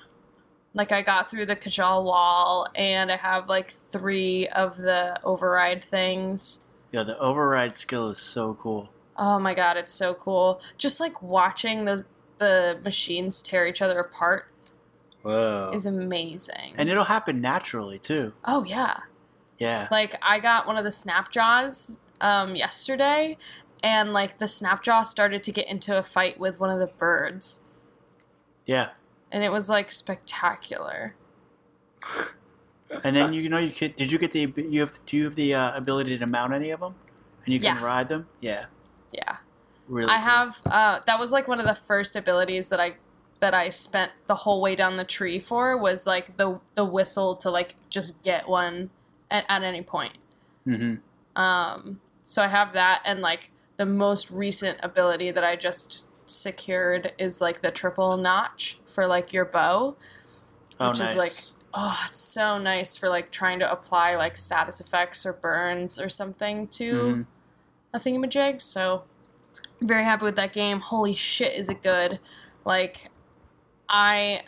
[0.74, 5.84] like I got through the Kajal wall, and I have like three of the override
[5.84, 6.60] things.
[6.92, 8.90] Yeah, the override skill is so cool.
[9.18, 10.62] Oh my god, it's so cool.
[10.78, 12.06] Just like watching the
[12.40, 14.48] the machines tear each other apart
[15.22, 15.72] Whoa.
[15.74, 16.74] is amazing.
[16.78, 18.34] And it'll happen naturally too.
[18.46, 19.02] oh yeah.
[19.60, 19.88] Yeah.
[19.92, 23.38] Like I got one of the snapjaws um yesterday
[23.84, 27.62] and like the snapjaw started to get into a fight with one of the birds
[28.66, 28.90] Yeah.
[29.32, 31.16] and it was like spectacular.
[33.04, 33.96] And then you know you could.
[33.98, 36.72] Did you get the you have do you have the uh, ability to mount any
[36.72, 36.96] of them,
[37.46, 37.86] and you can Yeah.
[37.86, 38.28] ride them?
[38.42, 38.52] Yeah.
[38.52, 38.66] Yeah.
[39.90, 40.10] Really.
[40.10, 40.26] I cool.
[40.26, 42.96] have uh that was like one of the first abilities that I
[43.42, 47.36] that I spent the whole way down the tree for was like the the whistle
[47.38, 48.90] to like just get one
[49.32, 50.18] at, at any point.
[50.68, 51.42] Mm-hmm.
[51.42, 57.14] Um, so I have that, and like the most recent ability that I just secured
[57.18, 59.96] is like the triple notch for like your bow.
[60.80, 61.10] Oh, Which nice.
[61.12, 61.32] is like
[61.74, 66.10] Oh, it's so nice for like trying to apply like status effects or burns or
[66.10, 67.26] something to Mhm.
[67.94, 68.60] a thingamajig.
[68.62, 69.04] So
[69.82, 70.80] very happy with that game.
[70.80, 72.20] Holy shit, is it good?
[72.66, 73.10] Like
[73.88, 74.42] I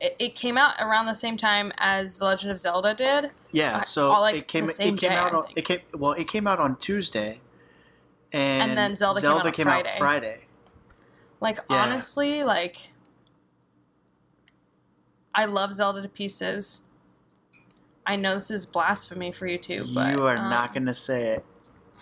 [0.00, 3.30] it, it came out around the same time as The Legend of Zelda did.
[3.52, 5.80] Yeah, so all, like, it came the same it came day, out on it came
[5.94, 7.40] well it came out on Tuesday,
[8.32, 9.20] and, And then Zelda
[9.52, 9.98] came out on Friday.
[9.98, 10.40] Friday.
[11.40, 11.82] Like Yeah.
[11.82, 12.92] honestly, like
[15.34, 16.80] I love Zelda to pieces.
[18.04, 20.94] I know this is blasphemy for you two, but you are um, not going to
[20.94, 21.44] say it.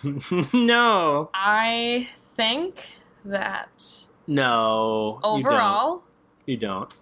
[0.53, 5.19] no, I think that no.
[5.23, 6.03] overall,
[6.45, 6.93] you don't.
[6.93, 6.95] you don't.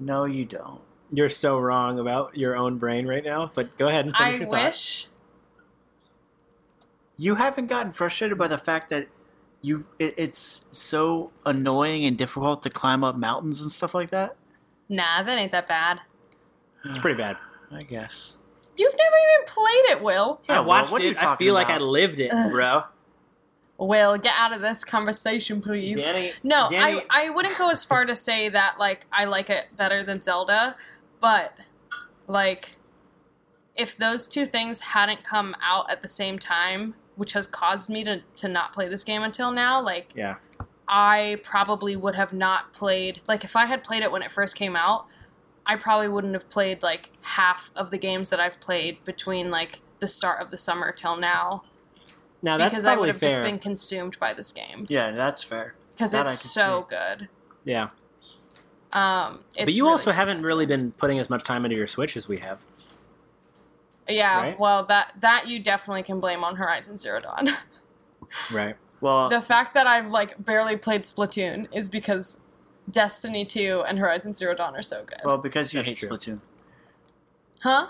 [0.00, 0.80] No, you don't.
[1.12, 3.50] You're so wrong about your own brain right now.
[3.54, 4.64] But go ahead and finish I your thought.
[4.64, 5.06] wish
[7.16, 9.08] You haven't gotten frustrated by the fact that
[9.62, 14.36] you it, it's so annoying and difficult to climb up mountains and stuff like that.
[14.88, 16.00] nah, that ain't that bad.
[16.84, 17.38] It's pretty bad.
[17.72, 18.36] I guess.
[18.76, 20.40] You've never even played it, Will.
[20.48, 21.16] Yeah, I well, watched what it.
[21.16, 21.68] I talking feel like?
[21.68, 22.82] I lived it, bro.
[23.76, 26.00] Will, get out of this conversation, please.
[26.00, 29.50] Daney, No, Daney, I, I wouldn't go as far to say that like I like
[29.50, 30.76] it better than Zelda,
[31.20, 31.56] but
[32.28, 32.76] like
[33.74, 38.04] if those two things hadn't come out at the same time, which has caused me
[38.04, 40.36] to, to not play this game until now, like yeah,
[40.86, 44.54] I probably would have not played like if I had played it when it first
[44.54, 45.06] came out,
[45.66, 49.80] I probably wouldn't have played like half of the games that I've played between like
[49.98, 51.64] the start of the summer till now
[52.44, 53.28] now that's because I would probably have fair.
[53.30, 55.74] just been consumed by this game Yeah, that's fair.
[55.96, 57.28] because That it's can so good.
[57.64, 57.88] yeah,
[58.92, 61.86] Um, it's but you really also haven't really been putting as much time into your
[61.88, 62.60] Switch as we have.
[64.08, 64.60] Yeah, right?
[64.60, 67.48] well, that that you definitely can blame on Horizon Zero Dawn.
[68.52, 68.74] Right.
[69.00, 72.42] Well, the fact that I've like barely played Splatoon is because
[72.90, 75.18] Destiny Two and Horizon Zero Dawn are so good.
[75.24, 76.08] well, because you That's hate true.
[76.08, 76.40] Splatoon.
[77.62, 77.88] huh?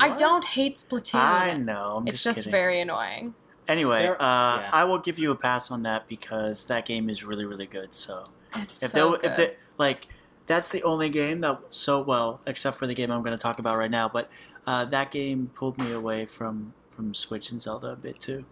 [0.00, 1.20] I don't hate Splatoon.
[1.20, 1.96] I know.
[1.98, 3.34] I'm it's just, just very annoying.
[3.68, 4.70] Anyway, uh, yeah.
[4.72, 7.94] I will give you a pass on that because that game is really, really good.
[7.94, 8.24] So
[8.54, 9.24] It's if so they, good.
[9.24, 10.06] if they, like,
[10.46, 13.58] that's the only game that so well, except for the game I'm going to talk
[13.58, 14.08] about right now.
[14.08, 14.30] But
[14.66, 18.44] uh, that game pulled me away from from Switch and Zelda a bit too.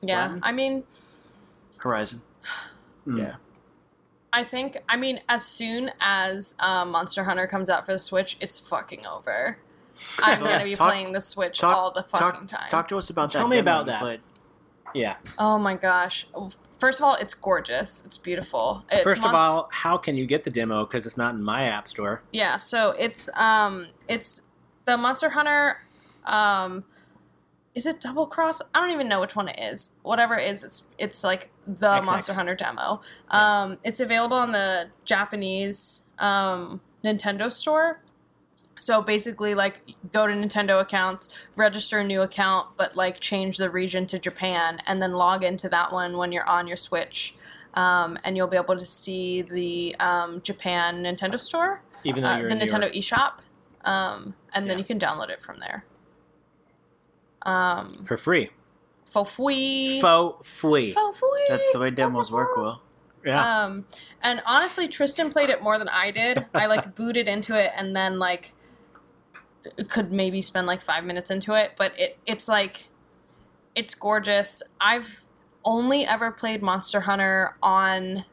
[0.00, 0.40] yeah, Splatoon?
[0.42, 0.84] I mean,
[1.78, 2.22] Horizon.
[3.06, 3.18] Mm.
[3.18, 3.34] Yeah.
[4.32, 8.36] I think I mean as soon as um, Monster Hunter comes out for the Switch,
[8.40, 9.58] it's fucking over.
[10.22, 12.70] I'm gonna be talk- playing the Switch talk- all the fucking talk, time.
[12.70, 13.42] Talk to us about Tell that.
[13.42, 14.00] Tell me about that.
[14.00, 14.20] played.
[14.94, 15.16] Yeah.
[15.38, 16.26] oh my gosh!
[16.78, 18.04] First of all, it's gorgeous.
[18.06, 18.84] It's beautiful.
[18.90, 20.86] It's First of all, how can you get the demo?
[20.86, 22.22] Because it's not in my app store.
[22.32, 24.48] Yeah, so it's um it's
[24.86, 25.78] the Monster Hunter
[26.24, 26.84] um
[27.74, 28.62] is it Double Cross?
[28.74, 29.98] I don't even know which one it is.
[30.02, 32.06] Whatever it is, it's it's like the XX.
[32.06, 33.00] Monster Hunter demo.
[33.30, 38.00] Um it's available on the Japanese um Nintendo store.
[38.78, 43.70] So basically like go to Nintendo accounts, register a new account, but like change the
[43.70, 47.34] region to Japan and then log into that one when you're on your Switch.
[47.74, 52.38] Um, and you'll be able to see the um, Japan Nintendo store Even though uh,
[52.38, 53.40] you're the Nintendo eShop,
[53.84, 55.84] um, and then you can download it from there.
[57.42, 58.50] Um, for free.
[59.04, 60.00] for free.
[60.00, 60.92] Faux free.
[60.92, 61.46] For free.
[61.50, 62.80] That's the way demos work, Will.
[63.26, 63.64] Yeah.
[63.64, 63.86] Um,
[64.22, 66.46] and honestly, Tristan played it more than I did.
[66.54, 68.54] I like booted into it and then like
[69.88, 72.88] could maybe spend like five minutes into it, but it it's like
[73.74, 74.62] it's gorgeous.
[74.80, 75.24] I've
[75.64, 78.24] only ever played Monster Hunter on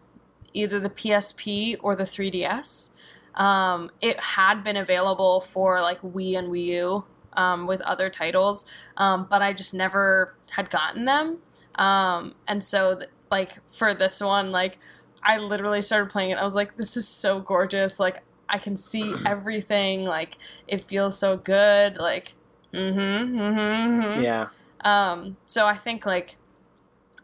[0.54, 2.91] either the PSP or the 3DS.
[3.36, 8.65] Um, it had been available for like Wii and Wii U um, with other titles,
[8.98, 11.39] um, but I just never had gotten them.
[11.76, 14.78] Um, and so, th- like for this one, like
[15.24, 16.38] I literally started playing it.
[16.38, 18.00] I was like, "This is so gorgeous!
[18.00, 20.06] Like I can see everything.
[20.06, 21.98] Like it feels so good.
[21.98, 22.34] Like,
[22.74, 24.22] mm-hmm, mm-hmm, mm-hmm.
[24.22, 24.50] yeah.
[24.84, 26.38] Um, so I think like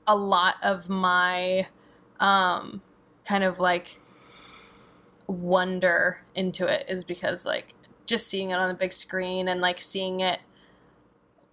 [0.07, 1.67] a lot of my
[2.19, 2.81] um,
[3.25, 3.99] kind of like
[5.27, 9.79] wonder into it is because like just seeing it on the big screen and like
[9.79, 10.39] seeing it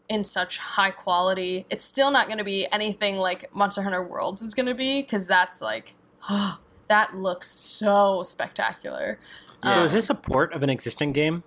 [0.08, 1.66] in such high quality.
[1.70, 5.02] It's still not going to be anything like Monster Hunter Worlds is going to be
[5.02, 5.94] because that's like
[6.88, 9.18] that looks so spectacular.
[9.66, 11.42] So Um, is this a port of an existing game,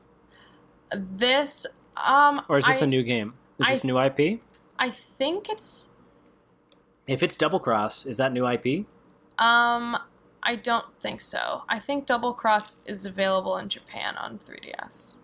[0.92, 3.34] this um or is this I- a new game?
[3.60, 4.42] Is I this new IP?
[4.78, 5.90] I think it's
[7.08, 8.86] If it's Double Cross, is that new IP?
[9.38, 9.98] Um,
[10.44, 11.64] I don't think so.
[11.68, 15.18] I think Double Cross is available in Japan on 3DS.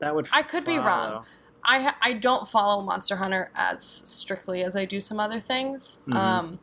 [0.00, 0.28] That would.
[0.32, 1.24] I could be wrong.
[1.64, 6.00] I I don't follow Monster Hunter as strictly as I do some other things.
[6.06, 6.16] Mhm.
[6.16, 6.58] Um,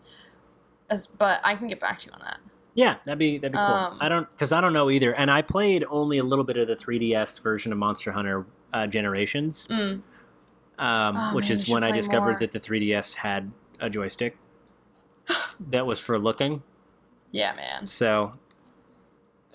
[0.90, 2.40] as but I can get back to you on that.
[2.78, 3.66] Yeah, that'd be that'd be cool.
[3.66, 6.58] Um, I don't because I don't know either, and I played only a little bit
[6.58, 9.66] of the 3DS version of Monster Hunter uh, Generations.
[9.68, 10.04] Mm.
[10.78, 12.40] um, Oh, which man, is when I discovered more.
[12.42, 14.38] that the 3DS had a joystick
[15.60, 16.62] that was for looking.
[17.32, 17.88] Yeah, man.
[17.88, 18.34] So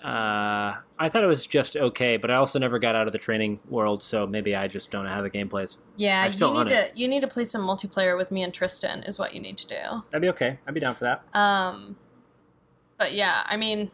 [0.03, 3.19] uh, I thought it was just okay, but I also never got out of the
[3.19, 5.77] training world, so maybe I just don't know how the game plays.
[5.95, 9.17] Yeah, you need to you need to play some multiplayer with me and Tristan is
[9.17, 10.03] what you need to do.
[10.11, 10.59] That'd be okay.
[10.67, 11.23] I'd be down for that.
[11.33, 11.95] Um,
[13.03, 13.91] but yeah, I mean,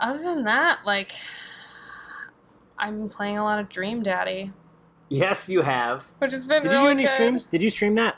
[0.00, 1.12] other than that, like,
[2.78, 4.52] I've been playing a lot of Dream Daddy,
[5.08, 6.06] Yes, you have.
[6.18, 7.10] which has been Did you really do any good.
[7.12, 7.46] streams?
[7.46, 8.16] Did you stream that?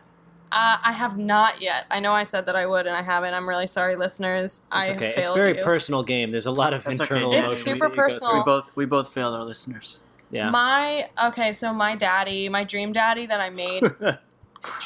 [0.53, 1.87] Uh, I have not yet.
[1.91, 3.33] I know I said that I would, and I haven't.
[3.35, 4.63] I'm really sorry, listeners.
[4.71, 5.21] I It's have okay.
[5.23, 5.65] It's a very you.
[5.65, 6.31] personal game.
[6.33, 7.15] There's a lot of That's okay.
[7.17, 8.35] internal It's super that you go personal.
[8.39, 10.01] We both we both failed our listeners.
[10.31, 10.51] Yeah.
[10.51, 13.83] My okay, so my daddy, my dream daddy that I made,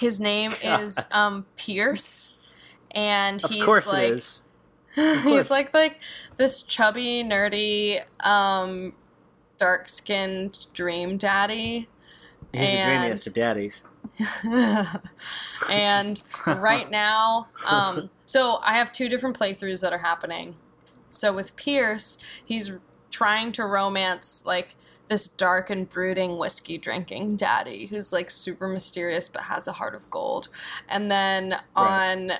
[0.00, 2.36] his name is um Pierce,
[2.92, 4.42] and he's like it is.
[4.94, 5.22] course.
[5.24, 6.00] he's like like
[6.36, 8.94] this chubby, nerdy, um,
[9.58, 11.88] dark skinned dream daddy.
[12.52, 13.84] He's the dreamiest of daddies.
[15.70, 20.56] and right now, um, so I have two different playthroughs that are happening.
[21.08, 22.78] So with Pierce, he's
[23.10, 24.74] trying to romance like
[25.08, 29.94] this dark and brooding whiskey drinking daddy who's like super mysterious but has a heart
[29.94, 30.48] of gold.
[30.88, 32.32] And then on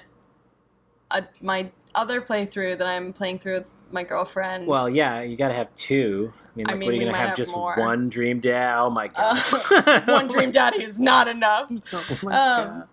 [1.12, 4.66] a, my other playthrough that I'm playing through with my girlfriend.
[4.66, 6.32] Well, yeah, you got to have two.
[6.34, 7.28] I mean, I mean, what are you gonna have?
[7.28, 7.74] have Just more.
[7.76, 8.78] one dream dad?
[8.78, 9.42] Oh my god!
[9.70, 11.70] Uh, one dream daddy is not enough.
[11.92, 12.84] Oh my Um,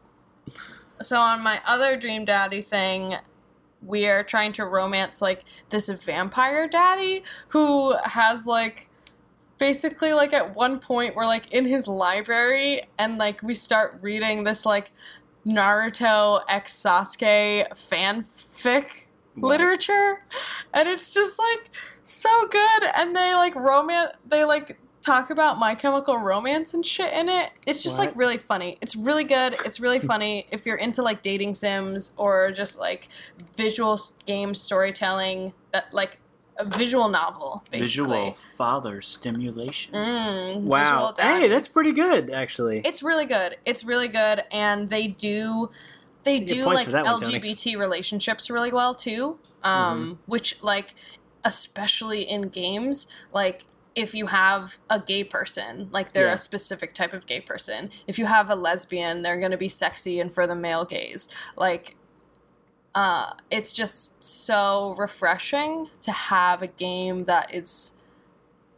[1.01, 3.15] so on my other dream daddy thing
[3.81, 8.89] we are trying to romance like this vampire daddy who has like
[9.57, 14.43] basically like at one point we're like in his library and like we start reading
[14.43, 14.91] this like
[15.49, 19.05] naruto x sasuke fanfic
[19.37, 19.49] Wow.
[19.49, 20.25] literature
[20.73, 21.69] and it's just like
[22.03, 27.13] so good and they like romance they like talk about my chemical romance and shit
[27.13, 27.51] in it.
[27.65, 28.77] It's just like really funny.
[28.81, 29.55] It's really good.
[29.65, 33.07] It's really funny if you're into like dating sims or just like
[33.55, 36.19] visual game storytelling that like
[36.59, 39.93] a visual novel basically Visual father stimulation.
[39.93, 41.13] mm, Wow.
[41.17, 42.81] Hey, that's pretty good, actually.
[42.85, 45.69] it's really good it's really good and they do
[46.23, 47.39] they do like for that one, Tony.
[47.39, 50.13] lgbt relationships really well too um Mm-hmm.
[50.31, 50.95] which like
[51.45, 56.33] especially in games like if you have a gay person like they're Yeah.
[56.33, 59.69] a specific type of gay person if you have a lesbian they're going to be
[59.69, 61.95] sexy and for the male gaze like
[62.95, 67.97] uh it's just so refreshing to have a game that is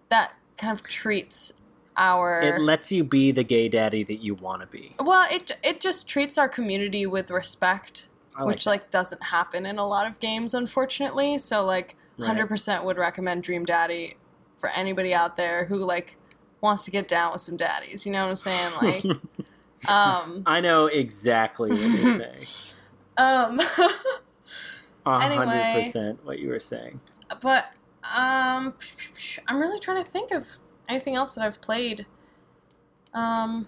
[0.10, 1.62] that kind of treats
[1.98, 4.96] our It lets you be the gay daddy that you want to be.
[5.00, 8.70] well, it it just treats our community with respect, I which that.
[8.70, 11.38] like doesn't happen in a lot of games, unfortunately.
[11.38, 12.28] So like, Right.
[12.28, 14.16] hundred percent would recommend Dream Daddy
[14.58, 16.18] for anybody out there who like
[16.62, 18.06] wants to get down with some daddies.
[18.06, 18.72] You know what I'm saying?
[18.82, 19.06] Like,
[19.90, 22.78] um, I know exactly what you're saying.
[23.18, 23.60] Um,
[25.06, 27.02] A 100% what you were saying.
[27.42, 27.66] but
[28.04, 28.74] um,
[29.48, 30.48] I'm really trying to think of
[30.88, 32.06] anything else that I've played.
[33.14, 33.68] Um,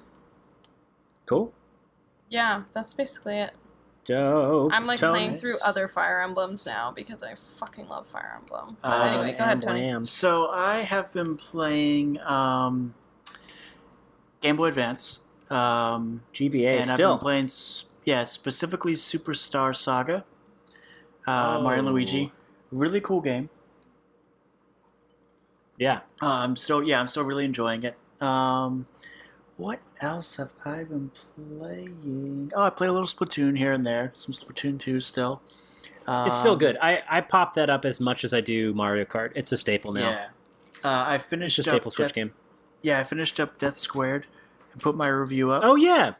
[1.25, 1.53] Cool.
[2.29, 3.51] yeah, that's basically it.
[4.05, 4.71] Dope.
[4.73, 5.13] I'm like Tony.
[5.17, 8.75] playing through other Fire Emblems now because I fucking love Fire Emblem.
[8.81, 9.85] But Um, anyway, go ahead, Tony.
[9.87, 10.11] Emblems.
[10.11, 12.93] So I have been playing um,
[14.41, 15.21] Game Boy Advance.
[15.49, 20.25] Um, GBA and I've been playing, s- yeah, specifically Superstar Saga.
[21.25, 21.91] Uh, Mario and Oh.
[21.91, 22.31] Luigi,
[22.71, 23.49] really cool game.
[25.77, 26.01] yeah.
[26.21, 27.95] I'm still, yeah, I'm still really enjoying it.
[28.21, 28.87] Um,
[29.57, 31.11] what else have I been
[31.59, 32.51] playing?
[32.55, 34.11] Oh, I played a little Splatoon here and there.
[34.15, 35.41] Some Splatoon 2 still.
[36.07, 36.77] It's still Um, good.
[36.81, 39.31] I, I pop that up as much as I do Mario Kart.
[39.35, 40.09] It's a staple now.
[40.09, 40.25] Yeah.
[40.83, 42.33] Uh, I It's finished a up staple Switch Death- game.
[42.81, 44.27] Yeah, I finished up Death Squared
[44.73, 45.63] and put my review up.
[45.63, 46.15] Oh yeah.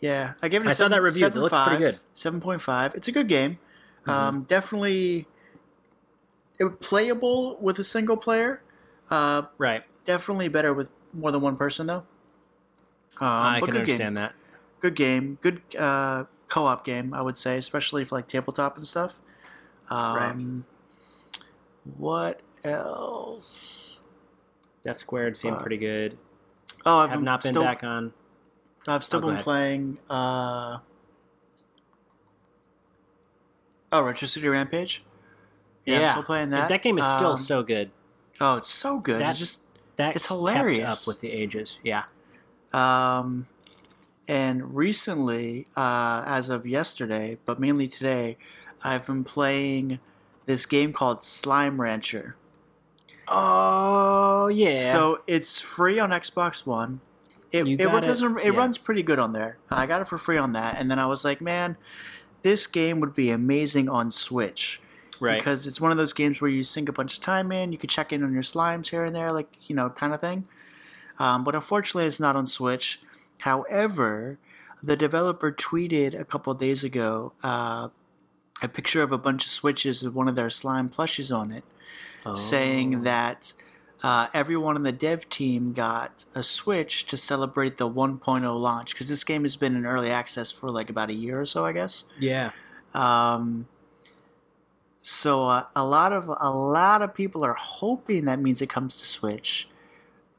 [0.00, 1.26] Yeah, I gave it a I saw that seven- review.
[1.26, 2.00] It looks pretty 7.5, good.
[2.14, 2.94] 7.5.
[2.94, 3.58] It's a good game.
[4.06, 4.10] Mhm.
[4.12, 5.26] Um, definitely
[6.58, 8.62] it, playable with a single player.
[9.10, 9.84] Uh, Right.
[10.04, 12.04] definitely better with more than one person, though.
[13.20, 14.14] Um, I can understand game.
[14.14, 14.34] that.
[14.80, 15.38] Good game.
[15.42, 19.20] Good uh, co-op game, I would say, especially for like tabletop and stuff.
[19.90, 20.64] Um,
[21.96, 24.00] What else?
[24.82, 26.18] That squared seemed Uh, pretty good.
[26.86, 28.12] Oh, I've Have not been still, back on.
[28.88, 29.98] I've still Oh, been playing.
[30.08, 30.78] Uh,
[33.92, 35.02] oh, Retro City Rampage.
[35.86, 36.68] Yeah, I'm still playing that.
[36.68, 37.90] That game is still Um, so good.
[38.40, 39.20] Oh, it's so good.
[39.20, 39.62] That- it's just
[39.96, 41.02] That it's kept hilarious.
[41.02, 41.78] up with the ages.
[41.82, 42.04] Yeah.
[42.72, 43.46] um,
[44.28, 48.36] and recently, uh, as of yesterday, but mainly today,
[48.84, 50.00] I've been playing
[50.44, 52.36] this game called Slime Rancher.
[53.26, 54.74] Oh yeah.
[54.74, 57.00] So it's free on Xbox One.
[57.50, 58.58] It You it, it, doesn't it yeah.
[58.58, 59.58] runs pretty good on there.
[59.70, 61.76] I got it for free on that, and then I was like, man,
[62.42, 64.80] this game would be amazing on Switch
[65.20, 65.38] right.
[65.38, 67.72] because it's one of those games where you sink a bunch of time in.
[67.72, 70.20] You could check in on your slimes here and there, like you know, kind of
[70.20, 70.46] thing.
[71.18, 73.00] Um, but unfortunately, it's not on Switch.
[73.38, 74.38] However,
[74.82, 77.88] the developer tweeted a couple of days ago uh,
[78.62, 81.64] a picture of a bunch of Switches with one of their slime plushies on it
[82.26, 82.34] Oh.
[82.34, 83.52] saying that
[84.02, 89.08] uh, everyone in the dev team got a Switch to celebrate the 1.0 launch because
[89.08, 91.72] this game has been in early access for like about a year or so, I
[91.72, 92.04] guess.
[92.18, 92.52] Yeah.
[92.94, 93.66] Um,
[95.02, 98.96] so uh, a lot of a lot of people are hoping that means it comes
[98.96, 99.68] to Switch,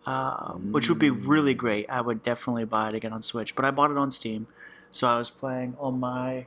[0.05, 1.89] uh, which would be really great.
[1.89, 4.47] I would definitely buy it again on Switch, but I bought it on Steam,
[4.91, 6.45] so I was playing on my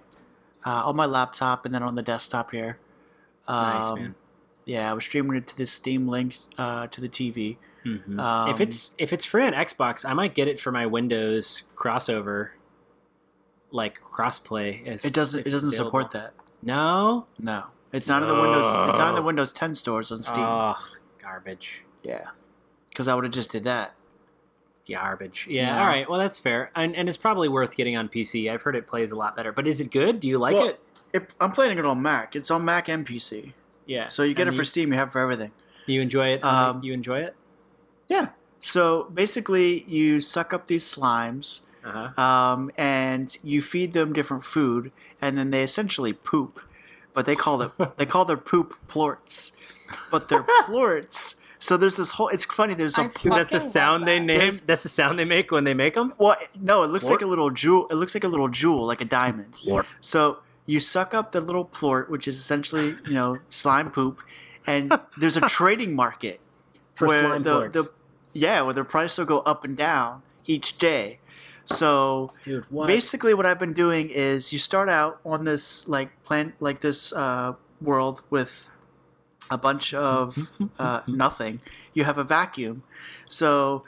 [0.64, 2.78] uh, on my laptop and then on the desktop here.
[3.48, 4.14] Nice Um, man.
[4.64, 7.56] Yeah, I was streaming it to this Steam link uh, to the TV.
[7.84, 8.18] Mhm.
[8.20, 11.64] um, if it's if it's free on Xbox, I might get it for my Windows
[11.76, 12.50] crossover,
[13.70, 14.86] like crossplay.
[14.86, 15.46] As It doesn't.
[15.46, 16.32] It doesn't support that.
[16.62, 17.26] No.
[17.40, 18.66] No, it's not in the Windows.
[18.88, 19.22] It's not in the.
[19.22, 20.44] Windows 10 stores on Steam.
[20.46, 20.76] Oh,
[21.20, 21.82] garbage.
[22.04, 22.26] yeah,
[22.90, 23.94] because I would have just did that.
[24.88, 25.46] Garbage.
[25.48, 25.80] Yeah, Yeah.
[25.80, 26.08] All right.
[26.10, 28.48] Well, that's fair, and and it's probably worth getting on PC.
[28.50, 29.50] I've heard it plays a lot better.
[29.52, 30.20] But is it good?
[30.20, 30.80] Do you like Well, it?
[31.12, 32.34] It, I'm playing it on Mac.
[32.36, 33.52] It's on Mac and PC.
[33.86, 34.08] Yeah.
[34.08, 34.92] So you get And it for Steam.
[34.92, 35.50] You have it for everything.
[35.86, 36.44] You enjoy it?
[36.44, 37.34] Um, you enjoy it?
[38.08, 38.28] Yeah.
[38.58, 42.22] So basically, you suck up these slimes, Uh huh.
[42.22, 46.60] um, and you feed them different food, and then they essentially poop.
[47.14, 49.52] But they call it they call their poop plorts.
[50.10, 51.36] But they're plorts.
[51.58, 52.28] So there's this whole.
[52.28, 52.74] It's funny.
[52.74, 53.08] There's a.
[53.08, 53.36] plort.
[53.36, 54.24] That's the fucking love sound they that.
[54.24, 54.38] name.
[54.38, 56.12] There's- That's the sound they make when they make them.
[56.18, 57.20] Well, no, it looks Plort?
[57.20, 57.86] like a little jewel.
[57.90, 59.52] It looks like a little jewel, like a diamond.
[59.52, 59.86] Plort.
[60.00, 64.20] So you suck up the little plort, which is essentially you know slime poop,
[64.66, 66.40] and there's a trading market
[66.94, 67.72] For where slime the, plorts.
[67.72, 67.90] the
[68.32, 71.18] yeah, where the price will go up and down each day.
[71.64, 72.86] So Dude, what?
[72.86, 77.12] basically, what I've been doing is you start out on this like plant like this
[77.12, 78.68] uh, world with
[79.50, 81.60] a bunch of uh, nothing.
[81.94, 82.82] You have a vacuum,
[83.28, 83.84] so.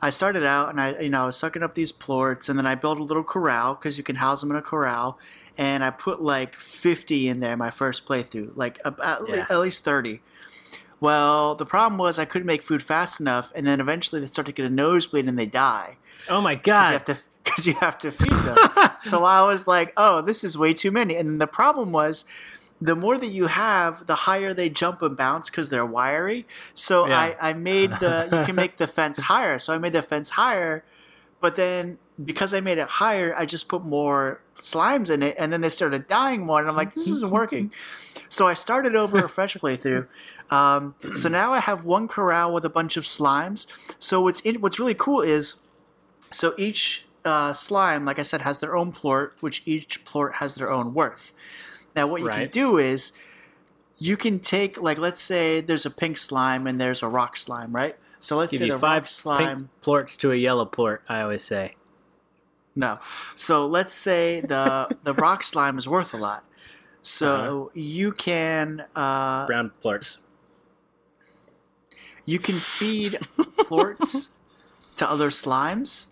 [0.00, 2.66] I started out and I, you know, I was sucking up these plorts, and then
[2.66, 5.18] I built a little corral because you can house them in a corral,
[5.58, 9.46] and I put like 50 in there my first playthrough, like ab- at, Yeah.
[9.50, 10.22] at least 30.
[11.00, 14.46] Well, the problem was I couldn't make food fast enough, and then eventually they start
[14.46, 15.96] to get a nosebleed and they die
[16.28, 16.92] oh my because you god.
[16.92, 18.56] have to because you have to feed them.
[19.00, 21.16] so I was like, oh, this is way too many.
[21.16, 22.24] And the problem was,
[22.80, 26.46] the more that you have, the higher they jump and bounce because they're wiry.
[26.74, 27.18] So Yeah.
[27.40, 29.58] I, I made the you can make the fence higher.
[29.58, 30.84] So I made the fence higher,
[31.40, 35.52] but then because I made it higher, I just put more slimes in it, and
[35.52, 36.60] then they started dying more.
[36.60, 37.72] And I'm like, this isn't working.
[38.30, 40.06] So I started over a fresh playthrough.
[40.50, 43.66] Um, so now I have one corral with a bunch of slimes.
[43.98, 45.56] So what's in, what's really cool is,
[46.30, 50.54] so each uh, slime, like I said, has their own plort, which each plort has
[50.54, 51.34] their own worth.
[51.94, 53.12] Now what you can do is,
[53.98, 57.74] you can take like let's say there's a pink slime and there's a rock slime,
[57.74, 57.96] right?
[58.20, 59.56] So let's Give say the five rock slime.
[59.56, 61.02] pink plorts to a yellow plort.
[61.08, 61.74] I always say.
[62.78, 62.98] No.
[63.34, 66.44] So let's say the the rock slime is worth a lot.
[67.02, 67.68] So Uh-huh.
[67.74, 70.18] you can uh, Brown plorts.
[72.24, 73.12] you can feed
[73.68, 74.30] plorts
[74.96, 76.08] to other slimes.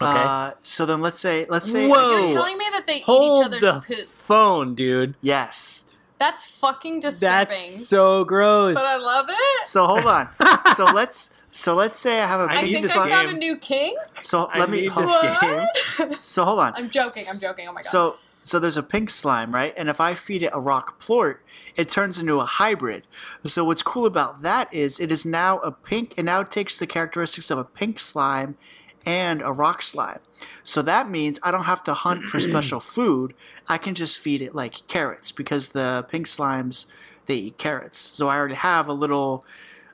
[0.00, 0.06] Okay.
[0.06, 2.18] Uh, so then let's say let's say Whoa.
[2.18, 4.06] You're telling me that they eat Hold each other's the poop.
[4.08, 5.14] phone, dude.
[5.20, 5.84] yes.
[6.18, 7.48] That's fucking disturbing.
[7.48, 8.74] That's so gross.
[8.74, 9.66] but I love it.
[9.66, 10.28] So hold on.
[10.76, 13.10] so let's so let's say I have a I I, pink need think I slime.
[13.10, 13.96] found a new king.
[14.22, 16.12] So I let me hold- this game.
[16.18, 16.72] So hold on.
[16.76, 17.24] I'm joking.
[17.32, 17.66] I'm joking.
[17.68, 17.86] Oh my god.
[17.86, 19.74] So so there's a pink slime, right?
[19.76, 21.44] And if I feed it a rock plort,
[21.76, 23.06] it turns into a hybrid.
[23.46, 26.86] So what's cool about that is it is now a pink it now takes the
[26.86, 28.56] characteristics of a pink slime
[29.04, 30.20] and a rock slime.
[30.62, 33.34] So that means I don't have to hunt for special food.
[33.68, 36.86] I can just feed it like carrots because the pink slimes
[37.26, 37.98] they eat carrots.
[37.98, 39.44] So I already have a little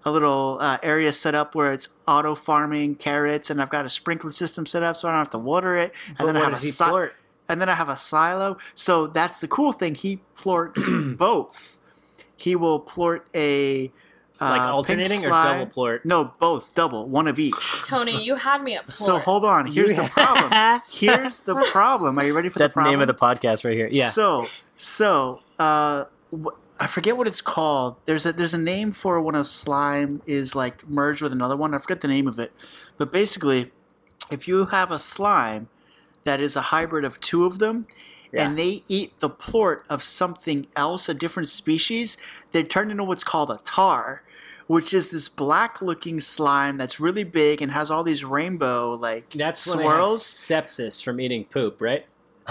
[0.07, 3.91] a little uh, area set up where it's auto farming carrots, and I've got a
[3.91, 5.93] sprinkler system set up so I don't have to water it.
[6.09, 6.85] And But then I have a does he si-
[7.49, 8.57] and then I have a silo.
[8.75, 9.95] So that's the cool thing.
[9.97, 11.79] He plorts both.
[12.37, 13.91] He will plort a
[14.41, 16.05] uh, Like pink alternating or double plort?
[16.05, 17.55] No, both double, one of each.
[17.83, 18.93] Tony, you had me at plort.
[18.93, 19.67] So hold on.
[19.67, 20.81] Here's the problem.
[20.91, 22.19] Here's the problem.
[22.19, 23.89] Are you ready for That's the the name of the podcast right here.
[23.91, 24.11] Yeah.
[24.11, 24.47] So
[24.77, 26.49] so uh, wh-
[26.79, 27.97] I forget what it's called.
[28.07, 31.75] There's a there's a name for when a slime is like merged with another one.
[31.75, 32.53] I forget the name of it,
[32.99, 33.73] but basically,
[34.31, 35.69] if you have a slime
[36.25, 37.87] that is a hybrid of two of them,
[38.33, 42.17] and they eat the plort of something else, a different species,
[42.53, 44.23] they turn into what's called a tar.
[44.67, 49.65] which is this black-looking slime that's really big and has all these rainbow like That's
[49.69, 50.25] when they have swirls.
[50.25, 52.05] sepsis from eating poop, right?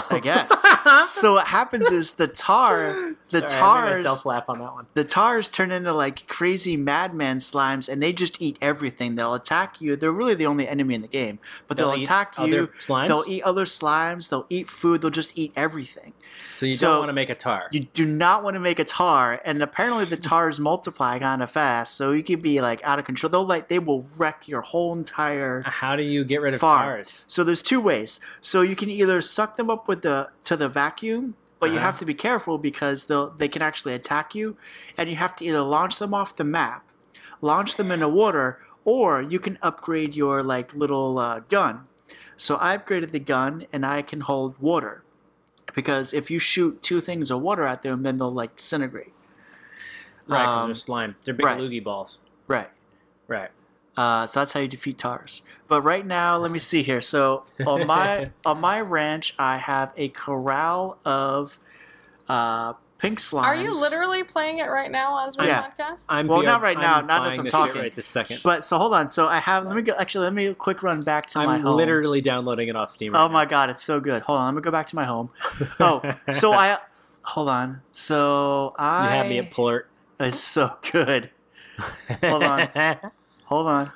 [0.10, 1.12] I guess.
[1.14, 2.94] so what happens is the tar,
[3.32, 4.88] the Sorry, tars, myself laugh on that one.
[4.94, 9.16] the tars turn into like crazy madman slimes, and they just eat everything.
[9.16, 9.96] They'll attack you.
[9.96, 12.68] They're really the only enemy in the game, but they'll, They'll attack you.
[12.80, 13.08] slimes?
[13.08, 14.30] They'll eat other slimes.
[14.30, 15.02] They'll eat food.
[15.02, 16.14] They'll just eat everything.
[16.54, 17.64] So you So- don't want to make a tar.
[17.72, 21.50] You do not want to make a tar, and apparently the tars multiply kind of
[21.52, 23.30] fast, so you could be like out of control.
[23.30, 26.82] They'll like they will wreck your whole entire How do you get rid of farm.
[26.84, 27.26] tars?
[27.28, 28.20] So there's two ways.
[28.42, 31.86] So you can either suck them up with the to the vacuum, but you Uh-huh.
[31.86, 34.58] have to be careful because they'll they can actually attack you,
[34.98, 36.84] and you have to either launch them off the map,
[37.42, 41.88] launch them into water, or you can upgrade your like little uh, gun.
[42.38, 45.04] So I upgraded the gun, and I can hold water,
[45.74, 49.14] because if you shoot two things of water at them, then they'll like disintegrate.
[50.28, 51.16] Right, because Um, they're slime.
[51.24, 51.60] They're big right.
[51.60, 52.20] loogie balls.
[52.48, 52.70] Right.
[53.28, 53.52] Right.
[53.98, 55.42] Uh, so that's how you defeat tars.
[55.68, 57.00] But right now, let me see here.
[57.02, 61.60] So on my on my ranch, I have a corral of
[62.28, 63.44] uh, pink slimes.
[63.44, 65.64] Are you literally playing it right now as we Yeah.
[65.64, 66.08] podcast?
[66.10, 67.82] I'm Well, BR not right now, I'm not as buying I'm talking.
[67.82, 68.42] right this second.
[68.44, 69.08] But so hold on.
[69.08, 69.66] So I have.
[69.66, 69.94] Let me go.
[69.98, 71.76] Actually, let me quick run back to my I'm home.
[71.76, 73.14] literally downloading it off Steam.
[73.14, 74.22] Right Oh my god, it's so good.
[74.24, 74.54] Hold on.
[74.54, 75.30] Let me go back to my home.
[75.80, 76.80] Oh, so I.
[77.24, 77.82] Hold on.
[77.92, 79.04] So I.
[79.06, 79.90] You have me at plort.
[80.20, 81.30] It's so good.
[82.24, 82.70] Hold on.
[83.46, 83.92] Hold on.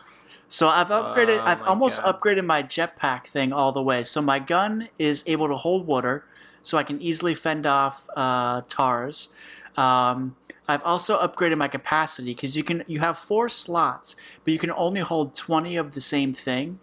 [0.47, 1.39] So I've upgraded.
[1.39, 2.19] Oh I've almost God.
[2.19, 4.03] upgraded my jetpack thing all the way.
[4.03, 6.25] So my gun is able to hold water,
[6.63, 9.29] so I can easily fend off uh, tars.
[9.77, 10.35] Um,
[10.67, 14.71] I've also upgraded my capacity because you can you have four slots, but you can
[14.71, 16.79] only hold twenty of the same thing.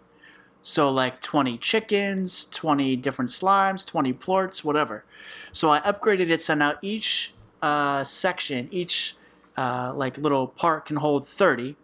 [0.61, 5.03] So like twenty chickens, twenty different slimes, twenty plorts, whatever.
[5.51, 9.15] So I upgraded it so now each uh, section, each
[9.55, 11.75] uh, like little part can hold thirty.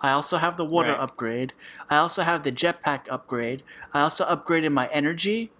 [0.00, 1.00] I also have the water Right.
[1.00, 1.52] upgrade.
[1.90, 3.62] I also have the jetpack upgrade.
[3.92, 5.50] I also upgraded my energy.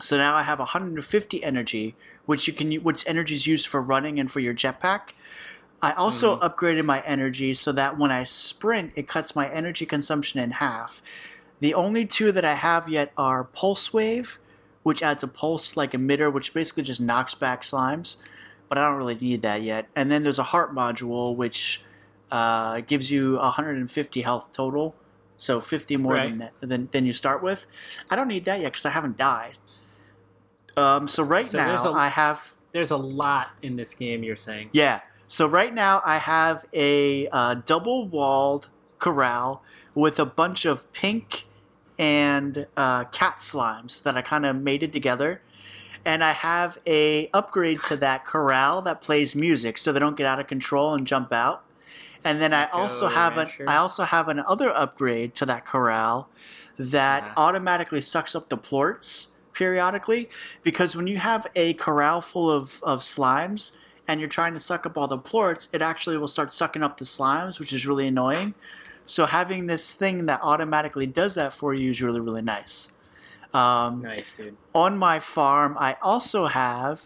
[0.00, 1.96] So now I have 150 energy,
[2.26, 5.12] which you can which energy is used for running and for your jetpack.
[5.80, 6.44] I also mm-hmm.
[6.44, 11.02] upgraded my energy so that when I sprint, it cuts my energy consumption in half.
[11.60, 14.38] The only two that I have yet are Pulse Wave,
[14.82, 18.16] which adds a pulse like emitter, which basically just knocks back slimes,
[18.68, 19.86] but I don't really need that yet.
[19.94, 21.82] And then there's a Heart module, which
[22.30, 24.94] uh, gives you 150 health total,
[25.36, 26.38] so 50 more Right.
[26.38, 27.66] than, than than you start with.
[28.10, 29.56] I don't need that yet because I haven't died.
[30.76, 34.22] Um, so right So now a- I have There's a lot in this game.
[34.22, 34.70] You're saying.
[34.72, 35.00] yeah.
[35.30, 38.68] So right now I have a uh, double-walled
[38.98, 39.62] corral
[39.94, 41.46] with a bunch of pink
[41.98, 45.42] and uh, cat slimes that I kind of mated together,
[46.04, 50.26] and I have a upgrade to that corral that plays music so they don't get
[50.26, 51.62] out of control and jump out.
[52.28, 56.28] And then I also have an I also have another upgrade to that corral
[56.96, 57.44] that Uh-huh.
[57.46, 59.08] automatically sucks up the plorts
[59.60, 60.22] periodically
[60.62, 63.62] because when you have a corral full of, of slimes
[64.06, 66.94] and you're trying to suck up all the plorts, it actually will start sucking up
[66.98, 68.54] the slimes, which is really annoying.
[69.04, 72.92] So having this thing that automatically does that for you is really really nice.
[73.54, 74.56] Um, Nice, dude.
[74.74, 76.96] on my farm, I also have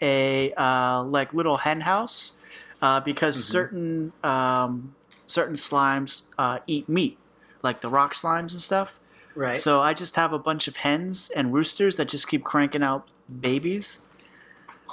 [0.00, 2.38] a uh, like little hen house
[2.82, 3.40] uh, because Mhm.
[3.50, 4.94] certain um,
[5.26, 7.18] certain slimes uh, eat meat,
[7.62, 8.98] like the rock slimes and stuff.
[9.34, 9.58] Right.
[9.58, 13.08] So I just have a bunch of hens and roosters that just keep cranking out
[13.40, 14.00] babies.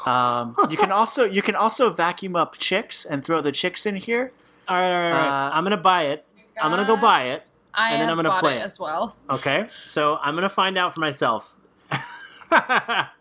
[0.05, 3.95] Um, you can also you can also vacuum up chicks and throw the chicks in
[3.97, 4.31] here.
[4.69, 5.47] all right, all right, all right.
[5.47, 6.25] uh, I'm gonna buy it.
[6.61, 7.45] I'm gonna go buy it.
[7.73, 8.63] I and then I'm gonna bought play it it.
[8.63, 9.17] as well.
[9.29, 9.65] Okay.
[9.69, 11.55] So I'm gonna find out for myself.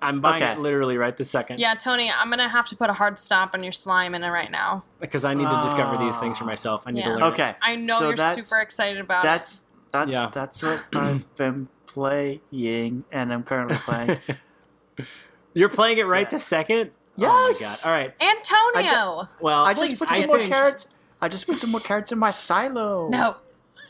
[0.00, 0.52] I'm buying Okay.
[0.52, 1.58] it literally right this second.
[1.58, 4.30] Yeah, Tony, I'm gonna have to put a hard stop on your slime in it
[4.30, 4.84] right now.
[5.00, 6.46] Because I need to discover these things for oh.
[6.46, 6.84] myself.
[6.86, 7.04] I need Yeah.
[7.06, 7.22] to learn.
[7.22, 7.26] it.
[7.34, 7.54] Okay.
[7.60, 9.28] I know so you're super excited about it.
[9.28, 10.30] That's that's Yeah.
[10.32, 14.18] that's what I've been playing and I'm currently playing.
[15.54, 16.30] You're playing it right Yeah.
[16.30, 16.90] this second.
[17.16, 17.30] Yes.
[17.32, 17.78] Oh my god.
[17.84, 18.14] All right.
[18.20, 18.24] it.
[18.24, 19.28] Antonio!
[19.40, 20.88] Well, I just put some more carrots.
[21.20, 23.08] I just put some more carrots in my silo.
[23.08, 23.36] no.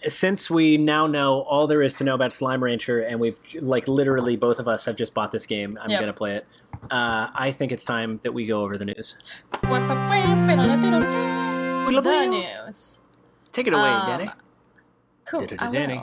[0.06, 3.88] Since we now know all there is to know about Slime Rancher, and we've like
[3.88, 6.00] literally both of us have just bought this game, I'm Yep.
[6.00, 6.46] gonna play it.
[6.90, 9.16] Uh, I think it's time that we go over the news.
[12.02, 13.00] The news.
[13.52, 14.30] Take it away, Um, Daney.
[15.24, 15.46] Cool.
[15.70, 16.02] Daney.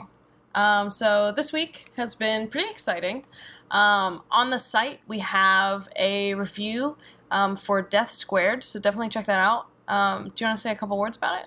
[0.54, 3.24] Um, so this week has been pretty exciting.
[3.70, 6.96] Um, on the site, we have a review
[7.30, 9.66] um, for Death Squared, so definitely check that out.
[9.88, 11.46] Um, do you want to say a couple words about it?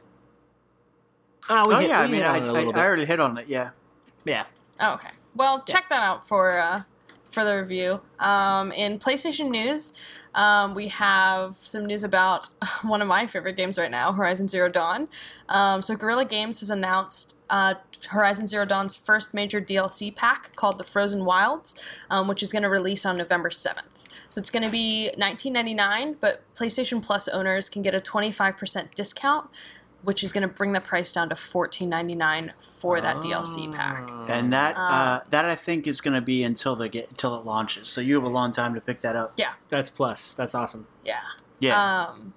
[1.50, 2.86] Oh, we Oh hit, yeah, I mean, hit on I, it a I, little I
[2.86, 3.48] already hit on it.
[3.48, 3.72] Yeah.
[4.26, 4.46] yeah.
[4.80, 5.10] Oh, okay.
[5.36, 6.84] Well, check that out for uh,
[7.30, 8.02] for the review.
[8.20, 9.94] Um, in PlayStation news,
[10.36, 12.50] um, we have some news about
[12.84, 15.08] one of my favorite games right now, Horizon Zero Dawn.
[15.48, 17.76] Um, so, Guerrilla Games has announced uh,
[18.10, 22.64] Horizon Zero Dawn's first major DLC pack called the Frozen Wilds, um, which is going
[22.64, 24.08] to release on November 7th.
[24.30, 29.50] So, it's going to be $19.99, but PlayStation Plus owners can get a 25% discount.
[30.02, 34.06] Which is going to bring the price down to $14.99 for that DLC pack.
[34.10, 34.26] Oh.
[34.30, 37.36] and that Um, uh, that I think is going to be until the get until
[37.38, 37.90] it launches.
[37.90, 39.34] So you have a long time to pick that up.
[39.36, 40.34] Yeah, that's plus.
[40.34, 40.88] That's awesome.
[41.04, 41.20] Yeah.
[41.60, 42.06] Yeah.
[42.12, 42.34] Um,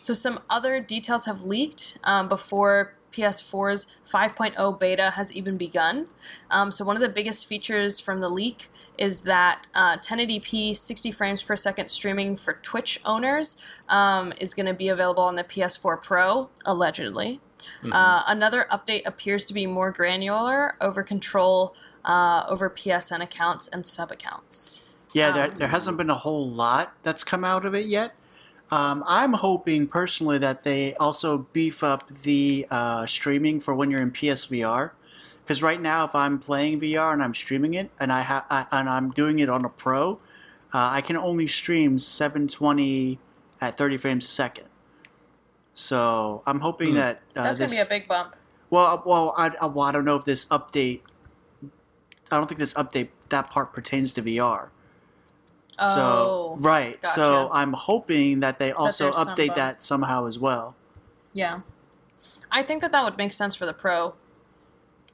[0.00, 6.06] so some other details have leaked um, before PS4's 5.0 beta has even begun.
[6.50, 11.12] Um, so one of the biggest features from the leak is that uh, 1080p 60
[11.12, 13.56] frames per second streaming for Twitch owners
[13.88, 17.40] um, is going to be available on the PS4 Pro, allegedly.
[17.82, 17.92] Mhm.
[17.94, 23.86] Uh, another update appears to be more granular over control uh, over PSN accounts and
[23.86, 24.82] sub accounts.
[25.14, 28.12] Yeah, there, Um, there hasn't been a whole lot that's come out of it yet.
[28.74, 34.00] Um, I'm hoping personally that they also beef up the uh, streaming for when you're
[34.02, 34.90] in PSVR,
[35.44, 38.66] because right now if I'm playing VR and I'm streaming it and I ha- I,
[38.72, 40.14] and I'm doing it on a Pro,
[40.72, 43.20] uh, I can only stream 720
[43.60, 44.66] at 30 frames a second.
[45.72, 46.96] So I'm hoping Hmm.
[46.96, 48.34] that uh, That's gonna be a big bump.
[48.70, 51.02] well, well, I, I, well, I don't know if this update.
[52.32, 54.70] I don't think this update that part pertains to VR.
[55.78, 57.04] Oh, So right.
[57.04, 57.50] So.
[57.52, 59.56] I'm hoping that they also some update bump.
[59.56, 60.74] that somehow as well.
[61.32, 61.60] yeah.
[62.50, 64.14] I think that that would make sense for the Pro,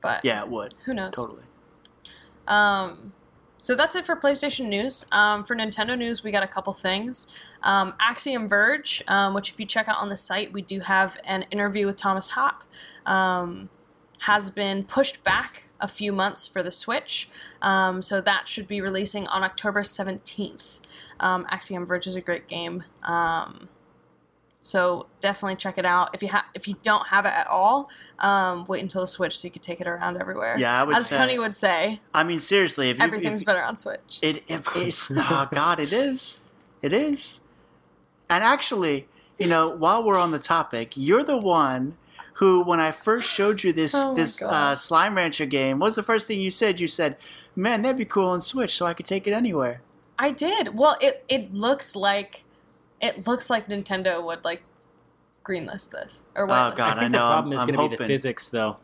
[0.02, 1.14] but Yeah, it would who knows?
[1.14, 1.44] totally.
[2.46, 3.12] Um,
[3.58, 5.06] so that's it for PlayStation news.
[5.10, 7.34] Um, for Nintendo news, we got a couple things.
[7.62, 11.18] Um, Axiom Verge, um, which if you check out on the site, we do have
[11.26, 12.62] an interview with Thomas Happ,
[13.06, 13.70] um,
[14.20, 17.28] has been pushed back a few months for the Switch.
[17.62, 20.80] Um, so that should be releasing on October 17th.
[21.18, 22.84] Um, Axiom Verge is a great game.
[23.02, 23.68] Um,
[24.60, 26.14] so definitely check it out.
[26.14, 29.38] If you have, if you don't have it at all, um, wait until the Switch
[29.38, 30.58] so you can take it around everywhere.
[30.58, 31.16] Yeah, I would As say.
[31.16, 34.18] Tony would say, I mean, seriously, if you, everything's if, better on Switch.
[34.20, 36.42] it, it it's oh god, it is,
[36.82, 37.40] it is.
[38.28, 39.08] And actually,
[39.38, 41.96] you know, while we're on the topic, you're the one
[42.40, 45.94] who, when I first showed you this Oh this uh, Slime Rancher game, what was
[45.94, 46.80] the first thing you said?
[46.80, 47.16] You said,
[47.54, 49.82] "Man, that'd be cool on Switch, so I could take it anywhere."
[50.18, 50.76] I did.
[50.76, 52.44] Well, it it looks like
[53.00, 54.62] it looks like Nintendo would like
[55.44, 56.72] greenlist this or whitelist.
[56.72, 58.76] Oh, God, I think I the problem I'm- is going to be the physics, though.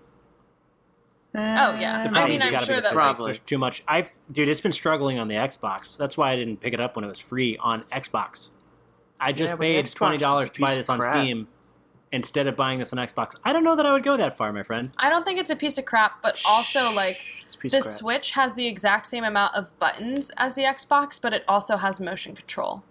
[1.34, 2.02] Oh, yeah.
[2.02, 3.18] The I problem mean, is you I'm gotta be sure the that, physics.
[3.20, 3.82] like- There's too much.
[3.86, 5.96] I've dude, it's been struggling on the Xbox.
[5.98, 8.48] That's why I didn't pick it up when it was free on Xbox.
[9.20, 11.14] I just but the paid Xbox twenty dollars to buy this on crap.
[11.14, 11.48] Steam
[12.12, 13.34] instead of buying this on Xbox.
[13.44, 14.92] I don't know that I would go that far, my friend.
[14.96, 17.82] I don't think it's a piece of crap, but also like It's the.
[17.82, 22.00] Switch has the exact same amount of buttons as the Xbox, but it also has
[22.00, 22.84] motion control.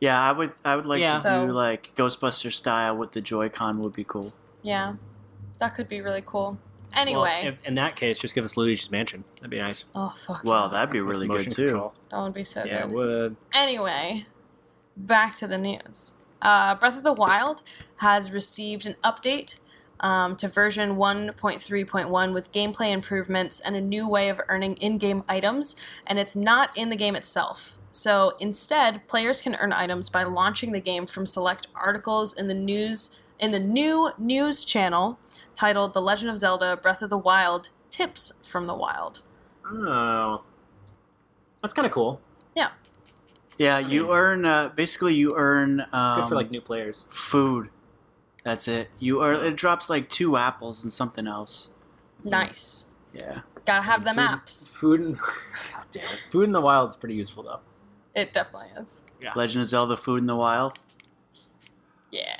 [0.00, 0.52] Yeah, I would.
[0.64, 1.14] I would like Yeah.
[1.16, 4.32] to So- do like Ghostbuster style with the Joy-Con would be cool.
[4.62, 4.94] Yeah,
[5.60, 6.58] that could be really cool.
[6.94, 9.24] Anyway, if- in that case, just give us Luigi's Mansion.
[9.36, 9.84] That'd be nice.
[9.94, 11.64] oh fuck, Well, that'd be really good too.
[11.66, 11.94] control.
[12.10, 12.92] that would be so Yeah, it good.
[12.92, 13.36] would.
[13.52, 14.26] Anyway,
[14.96, 16.12] back to the news.
[16.44, 17.62] Uh, Breath of the Wild
[17.96, 19.58] has received an update
[20.00, 25.24] um, to version 1.3.1 with gameplay improvements and a new way of earning in game
[25.26, 25.74] items,
[26.06, 27.78] and it's not in the game itself.
[27.90, 32.54] So instead, players can earn items by launching the game from select articles in the
[32.54, 35.18] news in the new news channel
[35.54, 39.20] titled The Legend of Zelda Breath of the Wild Tips from the Wild.
[39.66, 40.42] Oh,
[41.60, 42.20] that's kind of cool.
[42.54, 42.70] Yeah,
[43.58, 47.04] you mean- earn uh, basically you earn um, Good for like new players.
[47.08, 47.68] food.
[48.44, 48.90] That's it.
[48.98, 51.68] You earn it drops like two apples and something else.
[52.24, 52.86] Nice.
[53.14, 53.40] Yeah.
[53.64, 54.68] Gotta have the Food- maps.
[54.68, 55.18] Food and
[55.72, 56.26] God damn it.
[56.30, 57.60] Food in the wild is pretty useful though.
[58.14, 59.02] It definitely is.
[59.22, 59.32] Yeah.
[59.34, 60.78] Legend of Zelda: Food in the Wild.
[62.12, 62.36] Yeah.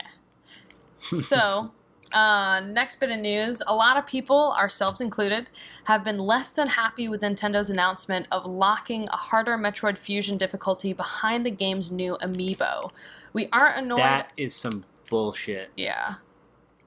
[1.00, 1.72] so,
[2.14, 5.50] uh, next bit of news a lot of people, ourselves included,
[5.84, 10.92] have been less than happy with Nintendo's announcement of locking a harder Metroid Fusion difficulty
[10.92, 12.90] behind the game's new amiibo.
[13.32, 13.98] We aren't annoyed.
[13.98, 15.70] That is some bullshit.
[15.76, 16.14] yeah.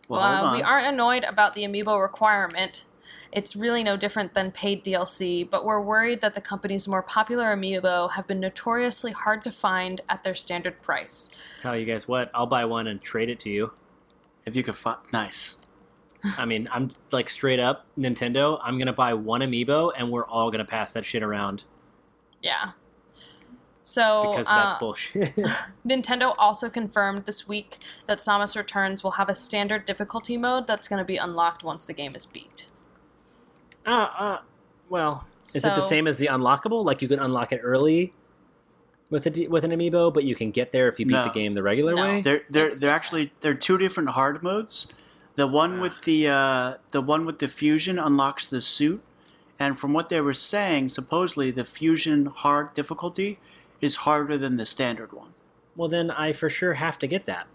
[0.10, 2.86] Well, Uh, we aren't annoyed about the amiibo requirement.
[3.32, 7.54] It's really no different than paid DLC, but we're worried that the company's more popular
[7.56, 11.30] amiibo have been notoriously hard to find at their standard price.
[11.60, 13.74] Tell you guys what, I'll buy one and trade it to you.
[14.48, 15.58] If you could find nice.
[16.38, 18.60] I mean, I'm like straight up Nintendo.
[18.64, 21.66] I'm gonna buy one amiibo, and we're all gonna pass that shit around
[22.42, 22.72] Yeah.
[23.84, 25.36] So because uh, that's bullshit.
[25.88, 27.78] Nintendo also confirmed this week
[28.08, 31.86] that Samus Returns will have a standard difficulty mode that's going to be unlocked once
[31.86, 32.66] the game is beat.
[33.86, 34.40] uh, uh,
[34.90, 36.84] well, Is it the same as the unlockable?
[36.84, 38.14] Like you can unlock it early
[39.10, 41.24] with a d- with an amiibo, but you can get there if you beat No.
[41.24, 42.02] the game the regular No.
[42.08, 42.22] way.
[42.22, 42.96] They're they're It's they're different.
[42.96, 44.88] actually they're two different hard modes.
[45.36, 49.02] The one with the uh, the one with the fusion unlocks the suit,
[49.60, 53.40] and from what they were saying, supposedly the fusion hard difficulty
[53.80, 55.30] is harder than the standard one.
[55.76, 57.46] Well, then I for sure have to get that.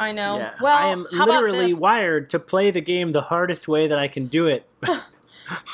[0.00, 0.38] I know.
[0.38, 0.54] Yeah.
[0.60, 1.80] Well, I am how about literally this?
[1.80, 4.66] wired to play the game the hardest way that I can do it.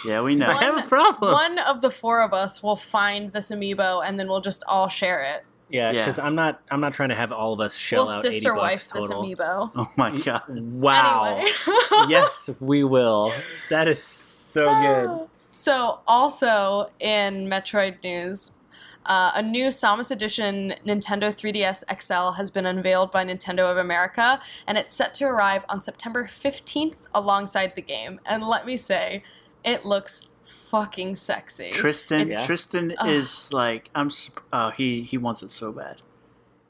[0.07, 0.47] Yeah, we know.
[0.51, 1.33] I have a problem.
[1.33, 4.89] One of the four of us will find this amiibo, and then we'll just all
[4.89, 5.45] share it.
[5.70, 6.05] Yeah, Yeah.
[6.05, 6.61] because I'm not.
[6.70, 8.93] I'm not trying to have all of us shell we'll out sister 80 wife bucks
[8.93, 9.70] this amiibo.
[9.77, 10.43] Oh my god.
[10.49, 11.37] Wow.
[11.37, 11.51] Anyway.
[12.09, 13.33] yes, we will.
[13.70, 15.29] That is so good.
[15.51, 18.59] So, also in Metroid news,
[19.07, 24.41] uh, a new Samus Edition Nintendo 3DS XL has been unveiled by Nintendo of America,
[24.66, 28.20] and it's set to arrive on September 15th alongside the game.
[28.27, 29.22] And let me say,
[29.65, 31.71] it looks fucking sexy.
[31.73, 33.09] Tristan It's- Tristan Ugh.
[33.09, 34.11] is like I'm.
[34.11, 36.03] sup- Oh, he he wants it so bad.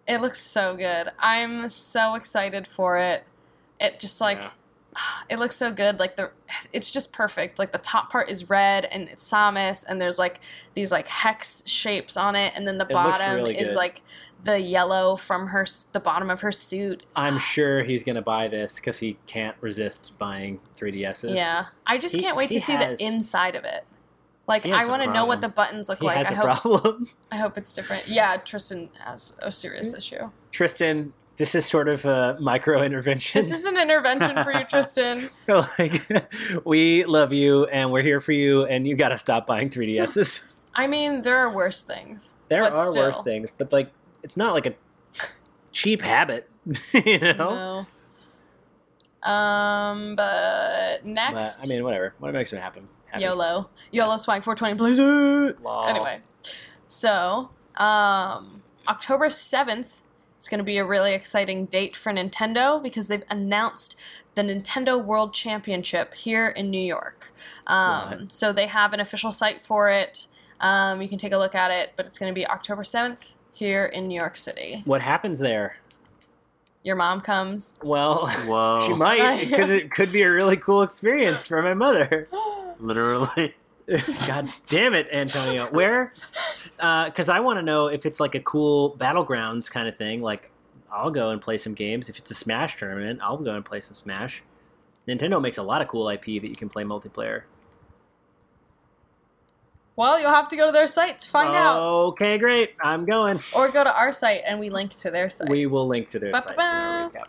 [0.06, 1.08] It looks so good.
[1.18, 3.24] I'm so excited for it.
[3.80, 4.50] It just like Yeah.
[5.28, 5.98] it looks so good.
[5.98, 6.30] Like the
[6.72, 7.58] it's just perfect.
[7.58, 10.40] Like the top part is red and it's Samus and there's like
[10.74, 13.76] these like hex shapes on it and then the It bottom really is good.
[13.76, 14.02] like
[14.42, 17.06] the yellow from her the bottom of her suit.
[17.16, 21.34] I'm sure he's gonna buy this because he can't resist buying 3DSs.
[21.34, 21.66] Yeah.
[21.86, 23.84] I just He- can't wait to see the inside of it.
[24.46, 26.18] Like has I want to know what the buttons look he like.
[26.18, 27.08] has I a hope problem.
[27.32, 28.06] I hope it's different.
[28.06, 29.98] Yeah, Tristan has a serious Mm.
[29.98, 30.30] issue.
[30.52, 33.40] Tristan, this is sort of a micro intervention.
[33.40, 35.30] This is an intervention for you, Tristan.
[35.48, 36.02] like
[36.64, 40.42] we love you and we're here for you, and you got to stop buying 3DSs.
[40.74, 42.34] I mean, there are worse things.
[42.48, 43.02] there but are still.
[43.08, 43.90] worse things, but like
[44.22, 44.74] it's not like a
[45.72, 46.48] cheap habit,
[46.92, 47.86] you know.
[49.24, 49.30] No.
[49.30, 52.14] Um, but But, next, I mean, whatever.
[52.18, 52.88] What makes it happen?
[53.18, 55.62] YOLO, YOLO swag 420 blaze it.
[55.62, 55.86] Lol.
[55.86, 56.20] Anyway,
[56.88, 60.00] so um, October 7th
[60.44, 63.98] is going to be a really exciting date for Nintendo because they've announced
[64.34, 67.32] the Nintendo World Championship here in New York.
[67.66, 68.32] Um, Right.
[68.32, 70.28] So they have an official site for it.
[70.60, 73.36] Um, you can take a look at it, but it's going to be October 7th
[73.52, 74.82] here in New York City.
[74.84, 75.76] What happens there?
[76.82, 77.78] Your mom comes.
[77.82, 78.80] Well, Whoa.
[78.82, 79.20] she might.
[79.42, 82.28] It could, it could be a really cool experience for my mother.
[82.78, 83.54] Literally.
[84.26, 85.66] God damn it, Antonio.
[85.66, 86.14] Where?
[86.78, 90.22] Uh, because I want to know if it's like a cool battlegrounds kind of thing.
[90.22, 90.50] Like,
[90.90, 92.08] I'll go and play some games.
[92.08, 94.42] If it's a Smash tournament, I'll go and play some Smash.
[95.06, 97.42] Nintendo makes a lot of cool IP that you can play multiplayer.
[99.96, 101.80] Well, you'll have to go to their site to find out.
[101.80, 102.74] Okay, great.
[102.82, 103.38] I'm going.
[103.54, 105.48] Or go to our site and we link to their site.
[105.48, 106.56] We will link to their site.
[106.56, 107.16] Ba-ba-ba.
[107.16, 107.26] recap.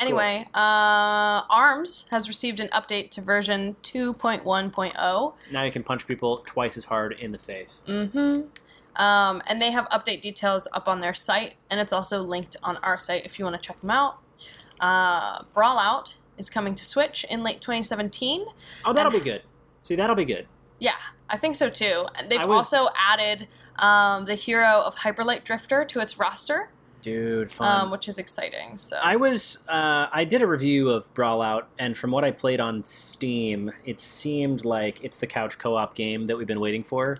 [0.00, 5.34] Anyway, uh, ARMS has received an update to version 2.1.0.
[5.52, 7.80] Now you can punch people twice as hard in the face.
[7.86, 9.02] Mm-hmm.
[9.02, 12.76] Um, and they have update details up on their site, and it's also linked on
[12.78, 14.18] our site if you want to check them out.
[14.80, 18.46] Uh, Brawlout is coming to Switch in late 2017.
[18.84, 19.42] Oh, that'll be good.
[19.82, 20.46] See, that'll be good.
[20.78, 20.96] Yeah,
[21.28, 22.06] I think so too.
[22.14, 26.70] And they've was- also added um, the hero of Hyper Light Drifter to its roster,
[27.02, 27.82] Dude, fun.
[27.82, 28.76] um, which is exciting.
[28.76, 32.60] So I was uh, I did a review of Brawlout, and from what I played
[32.60, 37.18] on Steam, it seemed like it's the couch co-op game that we've been waiting for.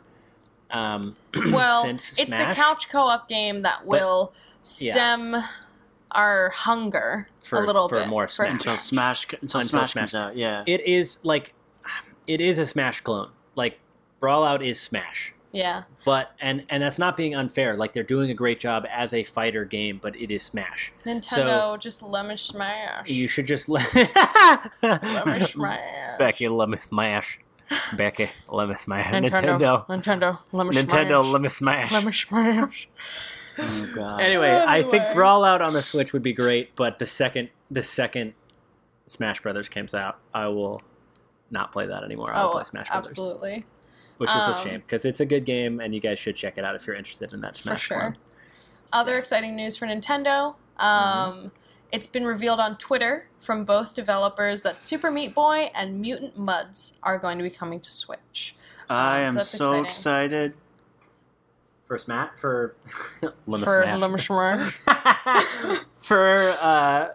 [0.70, 1.16] Um,
[1.52, 4.32] well, since it's the couch co-op game that will
[4.80, 4.92] yeah.
[4.92, 5.36] stem
[6.12, 8.52] our hunger For- a little for bit more for Smash.
[8.52, 9.92] Until Smash until, Until Smash, Smash.
[9.92, 10.36] comes out.
[10.36, 10.64] Yeah.
[10.66, 11.54] It is like
[12.26, 13.30] it is a Smash clone.
[13.54, 13.78] Like
[14.20, 17.74] Brawlout is Smash, Yeah, but and and that's not being unfair.
[17.74, 20.92] Like they're doing a great job as a fighter game, but it is Smash.
[21.06, 23.08] Nintendo just let me smash.
[23.08, 23.92] You should just let
[24.82, 26.18] let me smash.
[26.18, 27.40] Becky let me smash.
[27.96, 29.06] Becky let me smash.
[29.12, 29.86] Nintendo, Nintendo.
[29.86, 31.32] Nintendo, let me Nintendo, smash.
[31.32, 31.92] let me smash.
[31.92, 32.88] let me smash.
[33.60, 34.20] Oh god.
[34.20, 35.14] Anyway, I think Anyway.
[35.16, 38.34] Brawlout on the Switch would be great, but the second the second
[39.06, 40.80] Smash Brothers comes out, I will
[41.50, 42.30] not play that anymore.
[42.32, 43.66] I'll Oh, play Smash Brothers, absolutely,
[44.18, 46.58] which is a Um, shame because it's a good game and you guys should check
[46.58, 47.98] it out if you're interested in that for Smash sure.
[47.98, 48.16] clone.
[48.92, 50.54] Other exciting news for Nintendo.
[50.78, 51.52] Um,
[51.90, 56.98] It's been revealed on Twitter from both developers that Super Meat Boy and Mutant Mudds
[57.02, 58.54] are going to be coming to Switch.
[58.90, 59.84] I Um, am so that's so exciting.
[59.86, 60.54] excited.
[61.86, 62.74] For Smash, for
[63.48, 64.00] Lemma for Smash.
[64.00, 64.74] Lemon Smash.
[65.96, 67.08] for uh,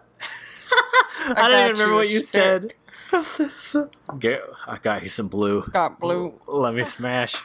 [1.26, 2.26] I, don't even remember what you stick.
[2.42, 2.74] said.
[4.18, 5.62] Get, I got you some blue.
[5.72, 6.40] Got blue.
[6.46, 7.36] Let me smash.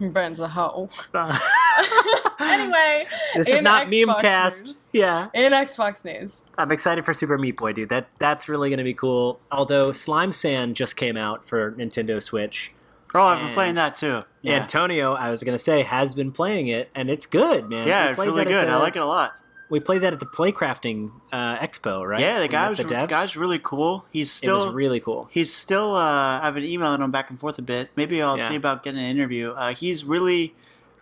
[0.00, 0.88] Ben's a hoe.
[2.40, 3.04] anyway,
[3.34, 4.62] this is in not Xbox memecast.
[4.64, 5.28] news- Yeah.
[5.34, 7.88] in Xbox news, I'm excited for Super Meat Boy, dude.
[7.88, 9.40] That that's really going to be cool.
[9.50, 12.72] Although Slime-san just came out for Nintendo Switch,
[13.14, 14.24] Oh, I've been playing that too.
[14.42, 17.88] Yeah, Antonio, I was gonna say, has been playing it, and it's good, man.
[17.88, 18.68] yeah, it's played really that at good.
[18.68, 19.32] I like it a lot.
[19.68, 22.20] We played that at the Playcrafting uh, Expo, right?
[22.20, 24.06] Yeah, the guy was the the guy's really cool.
[24.10, 25.28] He's still was really cool.
[25.32, 27.90] he's still uh, I've been emailing him back and forth a bit.
[27.96, 28.48] Maybe I'll Yeah.
[28.48, 29.50] see about getting an interview.
[29.50, 30.54] Uh, he's really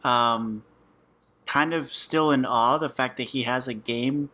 [0.02, 0.62] um,
[1.46, 4.30] kind of still in awe of the fact that he has a game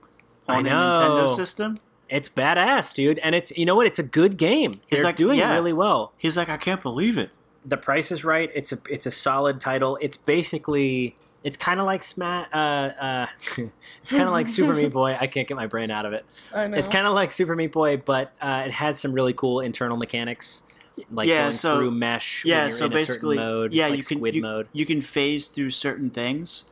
[0.48, 0.70] on a.
[0.70, 1.78] Nintendo system.
[2.08, 3.86] It's badass, dude, and it's you know what?
[3.86, 4.80] It's a good game.
[4.88, 5.54] He's They're like, doing yeah.
[5.54, 6.12] really well.
[6.16, 7.30] He's like, I can't believe it.
[7.64, 8.50] The price is right.
[8.54, 9.98] It's a it's a solid title.
[10.00, 12.48] It's basically it's kind of like Smash.
[12.52, 13.26] Uh, uh,
[14.02, 15.16] it's kind of like Super Meat Boy.
[15.20, 16.24] I can't get my brain out of it.
[16.54, 16.76] I know.
[16.76, 19.96] It's kind of like Super Meat Boy, but uh, it has some really cool internal
[19.96, 20.62] mechanics,
[21.10, 22.44] like Yeah, going so- through mesh.
[22.44, 24.68] Yeah, when you're so in a basically, mode, yeah, like you can squid you, mode.
[24.72, 26.64] you can phase through certain things,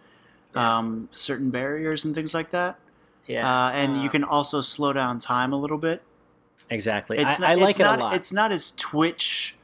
[0.54, 0.78] Yeah.
[0.78, 2.78] um, certain barriers and things like that.
[3.26, 6.02] Yeah, Uh, and you um, can also slow down time a little bit.
[6.70, 7.18] exactly.
[7.18, 8.14] It's I, not, I like it's it not, a lot.
[8.16, 9.56] It's not as Twitch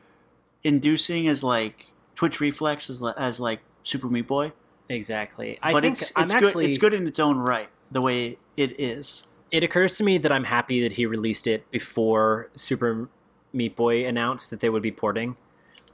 [0.63, 4.53] inducing as like Twitch reflex as, as like Super Meat Boy.
[4.89, 5.59] Exactly.
[5.63, 6.65] I but think it's I'm it's actually.
[6.65, 6.69] good.
[6.71, 9.27] It's good in its own right, the way it is.
[9.51, 13.09] It occurs to me that I'm happy that he released it before Super
[13.53, 15.37] Meat Boy announced that they would be porting,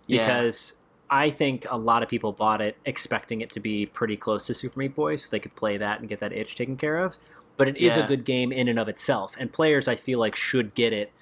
[0.07, 0.21] Yeah.
[0.27, 0.77] because
[1.11, 4.55] I think a lot of people bought it expecting it to be pretty close to
[4.55, 7.19] Super Meat Boy, so they could play that and get that itch taken care of.
[7.59, 8.05] But it is Yeah.
[8.05, 11.13] a good game in and of itself, and players I feel like should get it.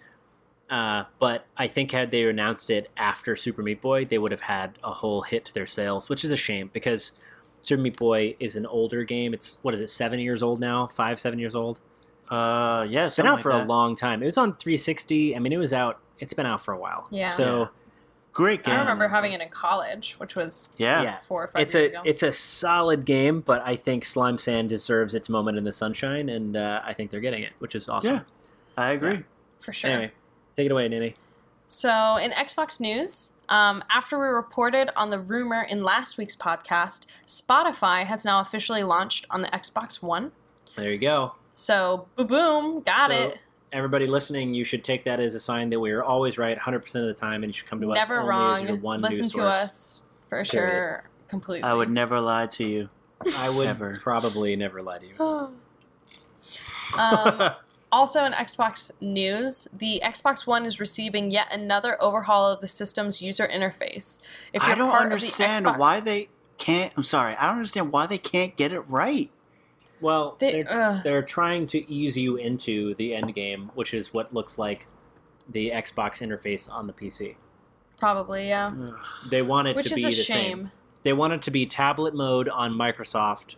[0.71, 4.43] Uh, but I think had they announced it after Super Meat Boy, they would have
[4.43, 7.12] had a whole hit to their sales, which is a shame because
[7.69, 9.35] Super Meat Boy is an older game.
[9.35, 11.81] It's what is it, seven years old now, five, seven years old.
[12.31, 14.23] Uh, yeah, it's been out like for a long time.
[14.23, 15.37] It was on 360.
[15.37, 15.99] I mean, it was out.
[16.19, 17.07] It's been out for a while.
[17.11, 17.29] Yeah.
[17.29, 17.69] So
[18.33, 18.75] Great game.
[18.77, 21.03] I remember having it in college, which was Yeah.
[21.03, 22.03] yeah, four or five it's years a ago.
[22.05, 26.57] it's a solid game, but I think Slime-san deserves its moment in the sunshine, and
[26.57, 28.14] uh, I think they're getting it, which is awesome.
[28.14, 28.21] Yeah.
[28.77, 29.25] I agree.
[29.59, 29.91] for sure.
[29.91, 30.12] Anyway,
[30.57, 31.14] take it away, Nini.
[31.71, 37.05] So, in Xbox news, um, after we reported on the rumor in last week's podcast,
[37.27, 40.33] Spotify has now officially launched on the Xbox One.
[40.77, 41.35] There you go.
[41.53, 43.39] So, boom, boom, got So, it.
[43.71, 46.77] Everybody listening, you should take that as a sign that we are always right 100%
[46.77, 48.81] of the time, and you should come to Never us only as your wrong.
[48.81, 49.53] one Listen news to source.
[49.53, 51.05] us for sure.
[51.29, 51.69] Completely.
[51.69, 52.89] I would never lie to you.
[53.21, 53.99] I would Never.
[53.99, 55.14] probably never lie to you.
[56.99, 57.51] um,
[57.91, 63.22] also, in Xbox news, the Xbox One is receiving yet another overhaul of the system's
[63.22, 64.20] user interface.
[64.53, 66.28] If you're I don't part understand of the Xbox, why they
[66.59, 66.93] can't.
[66.97, 67.34] I'm sorry.
[67.36, 69.30] I don't understand why they can't get it right.
[70.01, 71.01] well, They- they're, ugh.
[71.05, 74.86] they're trying to ease you into the end game, which is what looks like
[75.49, 77.36] the Xbox interface on the PC.
[77.99, 78.72] probably yeah,
[79.30, 80.57] They want it which to is be a the shame.
[80.59, 80.70] same.
[81.05, 83.57] They want it to be tablet mode on Microsoft.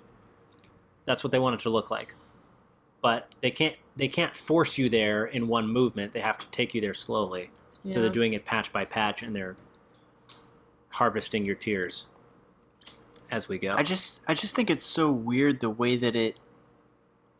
[1.04, 2.14] That's what they want it to look like.
[3.02, 6.12] But they can't they can't force you there in one movement.
[6.12, 7.50] They have to take you there slowly.
[7.82, 7.94] Yeah.
[7.94, 9.56] So they're doing it patch by patch and they're
[10.90, 12.06] harvesting your tears
[13.30, 13.74] as we go.
[13.76, 16.38] I just, I just think it's so weird the way that it,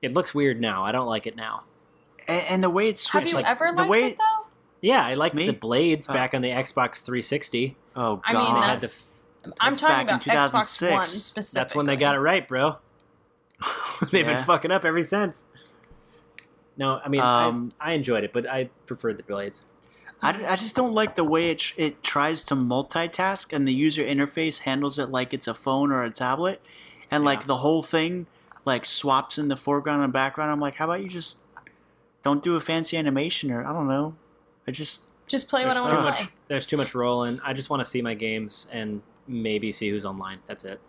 [0.02, 0.84] it looks weird now.
[0.84, 1.64] I don't like it now.
[2.28, 4.46] and, and the way it's Have you like, ever the liked way, it though?
[4.80, 5.46] Yeah, I like Me?
[5.46, 6.12] the blades Oh.
[6.14, 7.76] back on the Xbox 360.
[7.96, 8.22] Oh God.
[8.24, 10.24] I mean, They had that's- to f- I'm talking about Xbox
[10.78, 10.92] 2006.
[10.92, 11.60] One specifically.
[11.64, 12.76] That's when they got it right, bro.
[14.10, 14.34] They've Yeah.
[14.36, 15.46] been fucking up ever since.
[16.80, 19.66] No, I mean Um, I, I enjoyed it, but I preferred the blades.
[20.22, 24.02] I, I just don't like the way it, it tries to multitask and the user
[24.02, 26.60] interface handles it like it's a phone or a tablet
[27.10, 27.26] and Yeah.
[27.30, 28.26] like the whole thing
[28.66, 31.38] like swaps in the foreground and background i'm like how about you just
[32.22, 34.14] don't do a fancy animation or i don't know
[34.68, 36.18] i just Just play what I There's want to much.
[36.18, 36.28] play.
[36.48, 37.40] There's too much rolling.
[37.42, 40.40] I just want to see my games and maybe see who's online.
[40.46, 40.80] That's it.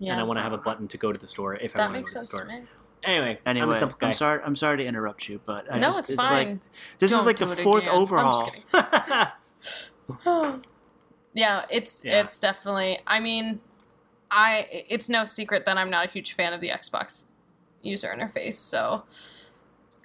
[0.00, 1.78] Yeah, And I want to have a button to go to the store if I
[1.80, 2.60] that want makes to go to sense the to store.
[2.62, 2.66] me.
[3.04, 4.08] Anyway, I'm anyway a simple guy.
[4.08, 6.60] i'm sorry i'm sorry to interrupt you but I no, just, it's, like- fine.
[6.98, 7.94] this Don't is like the fourth again.
[7.96, 10.52] I'm just overhaul
[11.32, 12.20] yeah, it's Yeah.
[12.22, 12.98] it's definitely.
[13.06, 13.60] I mean,
[14.30, 17.26] I it's no secret that I'm not a huge fan of the Xbox
[17.82, 18.54] user interface.
[18.54, 19.04] So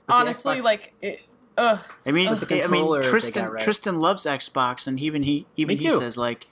[0.08, 1.20] the honestly, Xbox- like, it,
[1.58, 3.64] ugh, i mean With the i mean tristan right.
[3.64, 6.48] tristan loves xbox and even he even he says like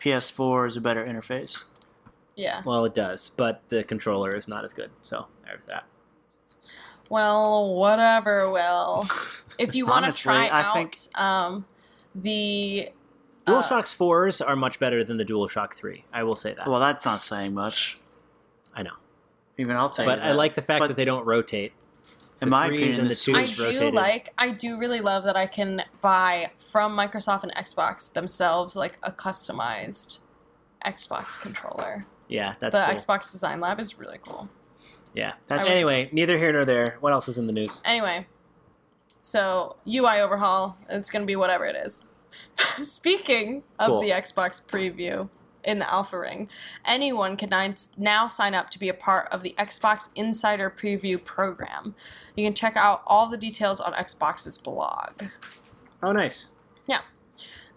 [0.00, 1.64] ps4 is a better interface
[2.36, 2.62] yeah.
[2.64, 4.90] well, it does, but the controller is not as good.
[5.02, 5.84] So there's that.
[7.08, 8.50] Well, whatever.
[8.50, 9.08] Well,
[9.58, 11.66] if you want to try I out think- um,
[12.14, 12.90] the
[13.46, 16.04] uh, DualShock 4s are much better than the DualShock 3.
[16.12, 16.68] I will say that.
[16.68, 17.98] well that's not saying much
[18.74, 18.92] I know.
[19.58, 21.72] even i'll take But that I like the fact But- that they don't rotate.
[22.40, 23.94] in the my opinion the the twos I do rotated.
[23.94, 24.32] like.
[24.38, 29.10] I do really love that I can buy from Microsoft and Xbox themselves like a
[29.10, 30.18] customized
[30.84, 32.06] Xbox controller.
[32.30, 32.94] Yeah, that's the cool.
[32.94, 34.48] Xbox Design Lab is really cool.
[35.14, 35.32] Yeah.
[35.48, 36.96] That's- anyway, neither here nor there.
[37.00, 37.80] What else is in the news?
[37.84, 38.26] Anyway,
[39.20, 40.78] so UI overhaul.
[40.88, 42.06] It's gonna be whatever it is.
[42.84, 44.00] Speaking of Cool.
[44.00, 45.28] the Xbox preview
[45.64, 46.48] in the Alpha Ring,
[46.84, 47.50] anyone can
[47.98, 51.94] now sign up to be a part of the Xbox Insider Preview program.
[52.36, 55.24] You can check out all the details on Xbox's blog.
[56.02, 56.46] Oh, nice.
[56.86, 57.00] Yeah.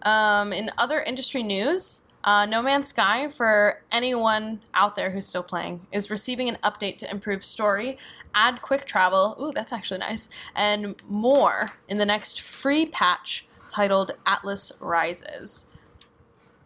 [0.02, 5.42] Um, in other industry news, uh, No Man's Sky, for anyone out there who's still
[5.42, 7.98] playing, is receiving an update to improve story,
[8.34, 14.12] add quick travel, ooh, that's actually nice, and more in the next free patch titled
[14.26, 15.70] Atlas Rises.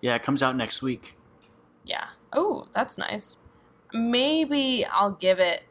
[0.01, 1.15] Yeah, it comes out next week.
[1.85, 2.09] Yeah.
[2.33, 3.39] Oh, that's nice.
[3.93, 5.63] Maybe I'll give it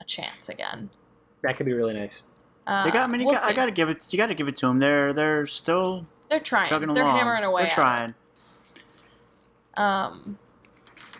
[0.00, 0.90] a chance again.
[1.42, 2.22] That could be really nice.
[2.66, 4.06] Uh, They got, I mean, we'll got, I gotta give it.
[4.10, 4.78] You gotta give it to them.
[4.78, 6.68] They're they're still They're trying.
[6.68, 7.18] They're along.
[7.18, 7.70] hammering away.
[7.74, 8.14] They're at it.
[9.78, 10.12] Trying.
[10.12, 10.38] Um,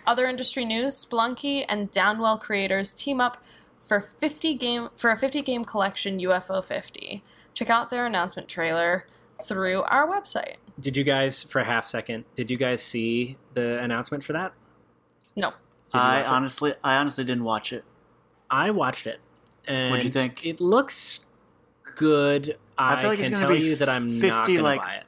[0.06, 3.42] other industry news: Spelunky and Downwell creators team up
[3.78, 7.22] for 50 game for a 50 game collection UFO 50.
[7.54, 9.06] Check out their announcement trailer
[9.42, 10.54] through our website.
[10.80, 14.52] Did you guys, for a half second, did you guys see the announcement for that?
[15.36, 15.52] No,
[15.92, 16.28] I watch it?
[16.28, 17.84] honestly, I honestly didn't watch it.
[18.50, 19.20] I watched it.
[19.66, 20.44] And What'd you think?
[20.46, 21.20] It looks
[21.96, 22.56] good.
[22.78, 24.56] I, I feel like it's can gonna tell be you that I'm 50, not going
[24.58, 25.04] to like- buy it.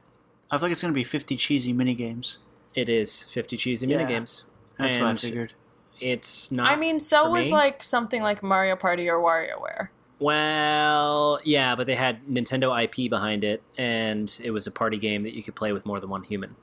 [0.51, 2.38] I feel like it's gonna be 50 cheesy mini games.
[2.74, 3.98] It is 50 cheesy Yeah.
[3.98, 4.44] minigames.
[4.78, 5.52] That's what I And figured.
[6.00, 6.70] It's not.
[6.70, 7.52] I mean, so for was me.
[7.52, 9.88] like something like Mario Party or WarioWare.
[10.18, 15.22] Well, yeah, but they had Nintendo IP behind it, and it was a party game
[15.24, 16.56] that you could play with more than one human.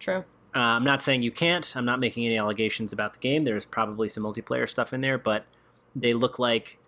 [0.00, 0.24] True.
[0.54, 1.76] Uh, I'm not saying you can't.
[1.76, 3.42] I'm not making any allegations about the game.
[3.44, 5.44] There's probably some multiplayer stuff in there, but
[5.94, 6.78] they look like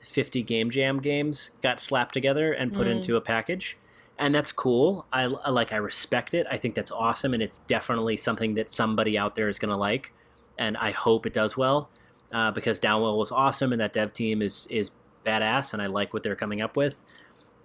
[0.00, 2.98] 50 Game Jam games got slapped together and put Mm.
[2.98, 3.76] into a package.
[4.18, 5.04] And that's cool.
[5.12, 5.72] I, I like.
[5.72, 6.46] I respect it.
[6.50, 9.76] I think that's awesome, and it's definitely something that somebody out there is going to
[9.76, 10.12] like.
[10.56, 11.90] And I hope it does well,
[12.32, 14.90] uh, because Downwell was awesome, and that dev team is is
[15.26, 17.02] badass, and I like what they're coming up with.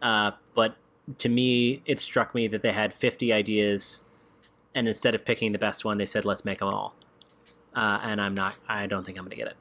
[0.02, 0.76] Uh, but
[1.20, 4.04] to me, it struck me that they had 50 ideas,
[4.76, 6.96] and instead of picking the best one, they said, "Let's make them all."
[7.74, 8.60] Uh, and I'm not.
[8.68, 9.56] I don't think I'm going to get it.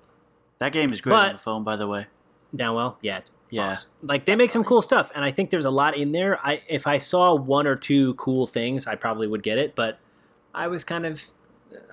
[0.59, 2.09] That game is great But- on the phone, by the way.
[2.55, 3.21] Downwell, yeah,
[3.51, 3.69] Yeah.
[3.71, 3.87] boss.
[4.03, 6.39] Like they make some cool stuff, and I think there's a lot in there.
[6.47, 9.75] I if I saw one or two cool things, I probably would get it.
[9.75, 9.99] But
[10.55, 11.23] I was kind of,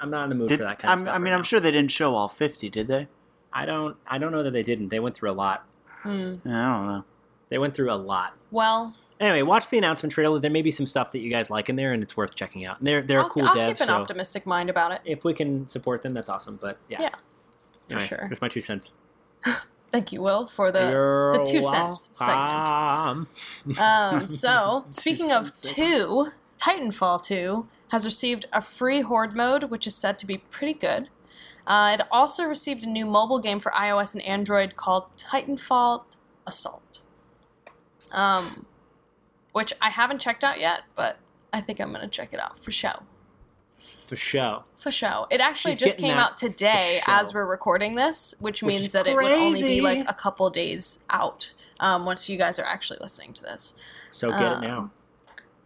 [0.01, 1.15] I'm not in the mood Did, for that kind I'm- of stuff.
[1.15, 1.43] I mean, right I'm now.
[1.43, 3.07] sure they didn't show all 50, did they?
[3.53, 3.97] I don't.
[4.07, 4.89] I don't know that they didn't.
[4.89, 5.65] They went through a lot.
[6.03, 6.35] Hmm.
[6.45, 7.03] Yeah, I don't know.
[7.49, 8.33] They went through a lot.
[8.51, 10.37] Well, Anyway, watch the announcement trailer.
[10.39, 12.67] There may be some stuff that you guys like in there, and it's worth checking
[12.67, 12.77] out.
[12.77, 15.01] And they're they're a I'll, cool I'll dev, keep an so optimistic mind about it.
[15.05, 16.59] if we can support them, that's awesome.
[16.61, 17.09] But yeah, Yeah,
[17.89, 18.25] for sure.
[18.27, 18.91] There's my two cents.
[19.91, 23.79] Thank you, Will, for the You're the two cents segment.
[23.79, 29.95] Um, so, speaking of two, Titanfall 2 has received a free Horde mode, which is
[29.95, 31.09] said to be pretty good.
[31.65, 36.03] Uh, it also received a new mobile game for iOS and Android called Titanfall
[36.45, 37.01] Assault,
[38.13, 38.65] um,
[39.51, 41.17] which I haven't checked out yet, but
[41.51, 43.03] I think I'm going to check it out for show.
[44.07, 44.63] For show.
[44.75, 45.27] For show.
[45.29, 49.05] It actually She's just came out today as we're recording this, which, Which means that
[49.05, 52.97] it would only be like a couple days out um, once you guys are actually
[53.01, 53.77] listening to this.
[54.11, 54.91] So get Um, it now.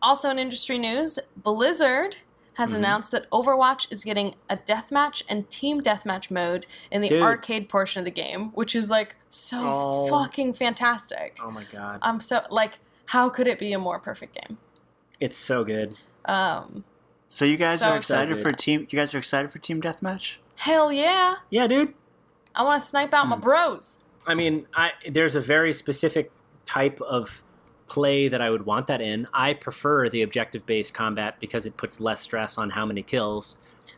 [0.01, 2.17] Also in industry news, Blizzard
[2.55, 2.77] has Mhm.
[2.77, 7.21] announced that Overwatch is getting a deathmatch and team deathmatch mode in the Dude.
[7.23, 10.07] arcade portion of the game, which is like so Oh.
[10.09, 11.37] fucking fantastic.
[11.41, 14.57] Oh my god, I'm so like, how could it be a more perfect game?
[15.19, 15.95] it's so good.
[16.25, 16.83] Um,
[17.33, 18.29] So you guys So are excited.
[18.33, 18.87] excited for team?
[18.89, 20.35] You guys are excited for team deathmatch?
[20.57, 21.35] hell yeah!
[21.49, 21.93] Yeah, dude.
[22.53, 23.41] I want to snipe out my Hmm.
[23.41, 24.03] bros.
[24.27, 26.29] I mean, I there's a very specific
[26.65, 27.41] type of
[27.87, 29.29] play that I would want that in.
[29.33, 33.55] I prefer the objective based combat because it puts less stress on how many kills.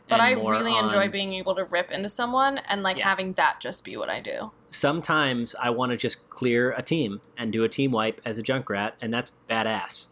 [0.08, 3.08] But I more really enjoy being able to rip into someone and like Yeah.
[3.08, 4.52] having that just be what I do.
[4.68, 8.42] Sometimes I want to just clear a team and do a team wipe as a
[8.44, 10.08] Junkrat, and that's badass.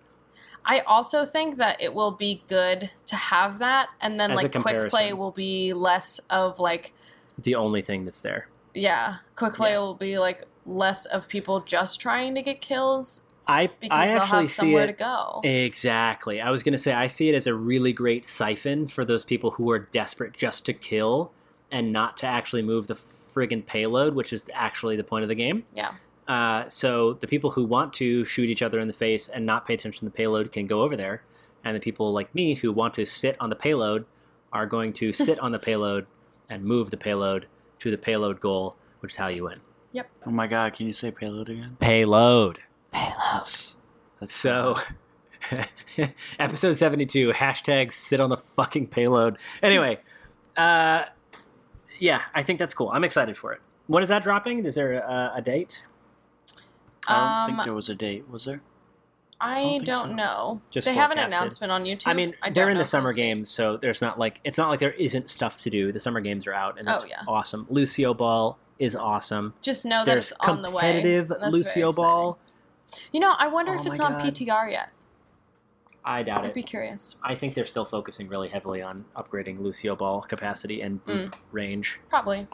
[0.64, 4.52] I also think that it will be good to have that, and then As like
[4.54, 6.92] quick play will be less of like
[7.38, 8.48] The only thing that's there.
[8.74, 9.78] yeah, quick play Yeah.
[9.80, 14.26] will be like less of people just trying to get kills I because I actually
[14.42, 15.40] have see somewhere to it go.
[15.42, 16.40] exactly.
[16.40, 19.52] I was gonna say I see it as a really great siphon for those people
[19.52, 21.32] who are desperate just to kill
[21.70, 25.34] and not to actually move the friggin' payload, which is actually the point of the
[25.34, 25.64] game.
[25.74, 25.92] Yeah.
[26.28, 29.66] Uh, so the people who want to shoot each other in the face and not
[29.66, 31.22] pay attention to the payload can go over there,
[31.64, 34.06] and the people like me who want to sit on the payload
[34.52, 36.06] are going to sit on the payload
[36.48, 37.46] and move the payload
[37.80, 39.60] to the payload goal, which is how you win.
[39.92, 40.10] Yep.
[40.26, 40.74] Oh my god!
[40.74, 41.76] Can you say payload again?
[41.80, 42.60] Payload.
[42.92, 43.76] That's
[44.20, 44.78] that's So,
[46.38, 49.38] episode 72, hashtag sit on the fucking payload.
[49.62, 49.98] Anyway,
[50.56, 51.04] uh,
[51.98, 52.90] yeah, I think that's cool.
[52.92, 53.60] I'm excited for it.
[53.86, 54.64] When is that dropping?
[54.64, 55.82] Is there a, a date?
[57.06, 58.28] I don't think Um, there was a date.
[58.30, 58.60] Was there?
[59.40, 60.14] I think don't so.
[60.14, 60.62] know.
[60.70, 62.06] Just they have an announcement on YouTube.
[62.06, 64.78] I mean, I they're in the summer games, so there's not like it's not like
[64.78, 65.90] there isn't stuff to do.
[65.90, 67.22] The summer games are out, and Oh, yeah.
[67.26, 67.66] awesome.
[67.68, 69.54] Lucio Ball is awesome.
[69.60, 70.80] Just know that There's it's on the way.
[70.82, 71.92] competitive That's Lucio.
[71.92, 72.38] Ball.
[73.12, 74.14] You know, I wonder Oh if it's on.
[74.20, 74.90] PTR yet.
[76.04, 76.48] I doubt it.
[76.48, 77.16] I'd be curious.
[77.22, 81.34] I think they're still focusing really heavily on upgrading Lucio Ball capacity and Mm.
[81.52, 82.00] range.
[82.10, 82.46] Probably.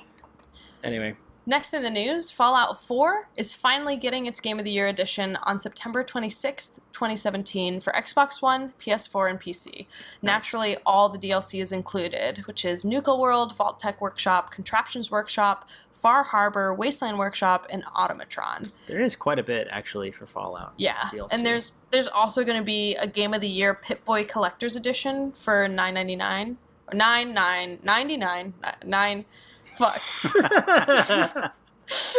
[0.85, 1.17] Anyway,
[1.49, 5.39] Next in the news, Fallout 4 is finally getting its Game of the Year edition
[5.45, 9.87] on September 26th, 2017 for Xbox One, PS4, and PC.
[10.21, 16.23] Naturally, all the DLC is included, which is Nuka World, Vault-Tec Workshop, Contraptions Workshop, Far
[16.23, 18.71] Harbor, Wasteland Workshop, and Automatron.
[18.87, 20.75] there is quite a bit actually for Fallout.
[20.77, 21.29] Yeah, DLC.
[21.33, 25.33] and there's there's also going to be a Game of the Year Pip-Boy Collector's Edition
[25.33, 26.57] for 9.99
[26.89, 29.25] or 99 9
[29.79, 31.55] fuck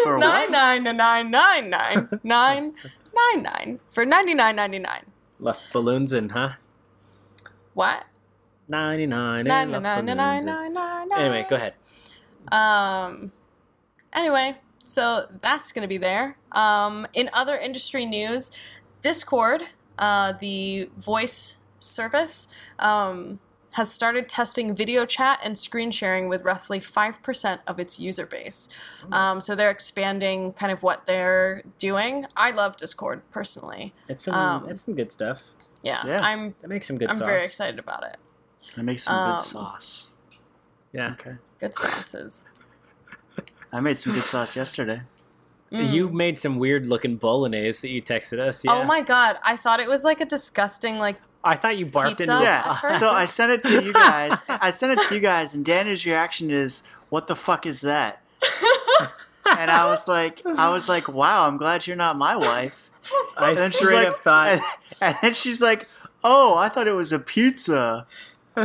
[0.05, 2.73] nine nine nine nine nine nine
[3.13, 5.05] nine nine for ninety nine ninety nine.
[5.39, 6.53] left balloons in, huh?
[7.73, 8.05] What?
[8.67, 9.45] Ninety nine.
[9.45, 10.73] Nine nine nine nine nine
[11.09, 11.19] nine.
[11.19, 11.73] Anyway, go ahead.
[12.51, 13.31] Um.
[14.13, 16.37] Anyway, so that's gonna be there.
[16.51, 17.07] Um.
[17.13, 18.51] In other industry news,
[19.01, 19.63] Discord,
[19.97, 22.47] uh, the voice service,
[22.79, 23.39] um,
[23.71, 28.25] has started testing video chat and screen sharing with roughly five percent of its user
[28.25, 28.69] base.
[29.11, 29.41] Um.
[29.41, 32.25] So they're expanding kind of what they're doing.
[32.35, 33.93] I love Discord personally.
[34.07, 35.43] It's some Um, it's some good stuff.
[35.83, 36.01] Yeah.
[36.05, 36.21] Yeah.
[36.23, 36.55] I'm.
[36.61, 37.27] That makes some good I'm sauce.
[37.27, 38.17] very excited about it.
[38.77, 40.15] I make some Um, good sauce.
[40.91, 41.11] Yeah.
[41.13, 41.35] Okay.
[41.59, 42.45] Good sauces.
[43.71, 45.01] I made some good sauce yesterday.
[45.71, 45.91] Mm.
[45.93, 48.65] You made some weird looking bolognese that you texted us.
[48.65, 48.73] Yeah.
[48.73, 49.37] Oh my god!
[49.43, 51.17] I thought it was like a disgusting like
[51.49, 52.31] I thought you barfed Pizza?
[52.33, 52.75] into Yeah.
[52.99, 54.43] So I sent it to you guys.
[54.49, 58.21] I sent it to you guys, and Daney's reaction is, "What the fuck is that?"
[59.45, 62.89] and I was like, I was like, "Wow, I'm glad you're not my wife."
[63.37, 64.47] I And then she's straight like, up thought.
[64.49, 64.61] and,
[65.01, 65.87] and then she's like,
[66.23, 68.05] "Oh, I thought it was a pizza."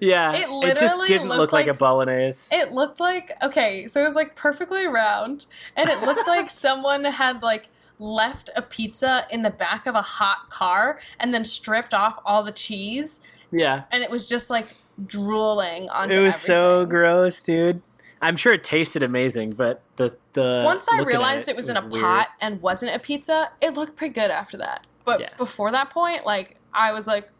[0.00, 0.32] yeah.
[0.34, 2.54] It just didn't look like, like a bolognese.
[2.54, 5.46] It looked like okay, so it was like perfectly round,
[5.76, 7.68] and it looked like someone had like
[7.98, 12.42] left a pizza in the back of a hot car and then stripped off all
[12.42, 13.20] the cheese,
[13.50, 13.84] yeah.
[13.90, 14.74] and it was just like
[15.06, 16.18] drooling onto.
[16.18, 17.82] It was so gross, dude.
[18.20, 21.86] I'm sure it tasted amazing, but the the Once I realized it, was, in a
[21.86, 22.02] weird.
[22.02, 24.86] pot and wasn't a pizza, it looked pretty good after that.
[25.04, 25.30] But Yeah.
[25.36, 27.30] before that point, like I was like,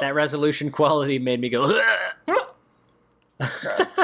[0.00, 1.80] That resolution quality made me go.
[3.38, 3.98] That's gross.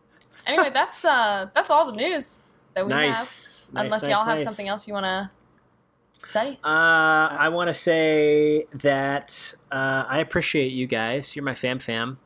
[0.46, 2.43] anyway, that's uh that's all the news
[2.74, 3.00] that we have.
[3.02, 3.70] nice.
[3.72, 5.30] Nice, Unless nice, y'all have something else you want to
[6.26, 6.58] say.
[6.64, 11.34] Uh, I want to say that uh, I appreciate you guys.
[11.34, 12.18] You're my fam fam,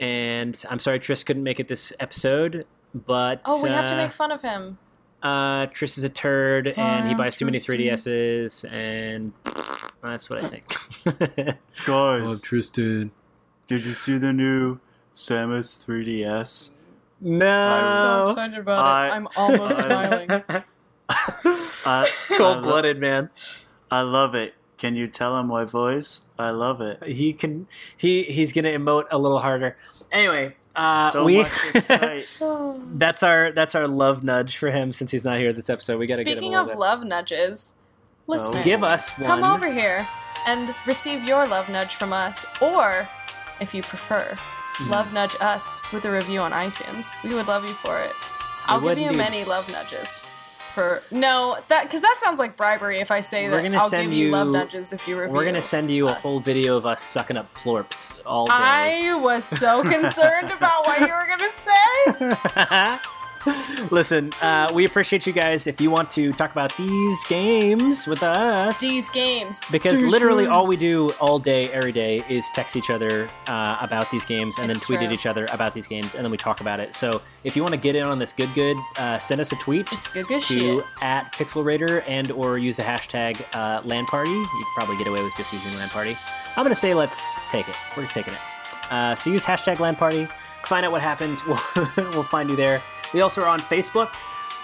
[0.00, 2.66] and I'm sorry Tris couldn't make it this episode.
[2.94, 4.78] But Oh, we have to uh, make fun of him.
[5.22, 9.32] Uh, Tris is a turd, and he Ah, buys too many 3DSs, and
[10.02, 11.56] that's what I think.
[11.86, 13.10] Guys, Tristan.
[13.66, 14.78] did you see the new
[15.14, 16.70] Samus 3DS?
[17.20, 17.46] No.
[17.46, 17.88] I'm
[18.26, 19.10] so excited about I- it.
[19.12, 20.44] I'm almost I- smiling.
[21.08, 23.30] I, Cold blooded, man.
[23.90, 24.54] I love it.
[24.78, 26.22] Can you tell him my voice?
[26.38, 27.02] I love it.
[27.04, 27.66] He can.
[27.96, 29.76] He he's gonna emote a little harder.
[30.12, 31.46] Anyway, uh, so we.
[32.98, 35.98] that's our that's our love nudge for him since he's not here this episode.
[35.98, 37.78] We gotta Speaking get him a of little love nudges,
[38.26, 38.64] listeners, bit.
[38.64, 39.26] Give us one.
[39.26, 40.08] come over here
[40.46, 43.08] and receive your love nudge from us, or
[43.60, 44.36] if you prefer,
[44.76, 44.90] Hmm.
[44.90, 47.10] love nudge us with a review on iTunes.
[47.22, 48.12] We would love you for it.
[48.66, 49.18] I'll give you indeed.
[49.18, 50.20] many love nudges.
[50.72, 52.98] For no, that because that sounds like bribery.
[52.98, 55.32] If I say We're that, I'll give you, love nudges if you review.
[55.32, 56.22] We're gonna send you a us.
[56.22, 58.52] full video of us sucking up plorts all day.
[58.52, 62.98] I was so concerned about what you were gonna say.
[63.90, 65.66] Listen, uh, we appreciate you guys.
[65.66, 69.60] If you want to talk about these games with us, These games.
[69.70, 73.76] because These literally all we do all day, every day, is text each other uh,
[73.80, 76.30] about these games and It's then tweet at each other about these games, and then
[76.30, 76.94] we talk about it.
[76.94, 79.56] So if you want to get in on this good, good, uh, send us a
[79.56, 80.84] tweet It's good, good to shit.
[81.02, 84.30] at Pixelrater and or use the hashtag uh, LAN Party.
[84.30, 86.16] You could probably get away with just using Land Party.
[86.56, 87.74] I'm gonna say let's take it.
[87.96, 88.40] We're taking it.
[88.90, 90.28] Uh, so use hashtag LAN Party.
[90.64, 91.42] Find out what happens.
[91.46, 92.82] We'll, we'll find you there.
[93.12, 94.14] We also are on Facebook.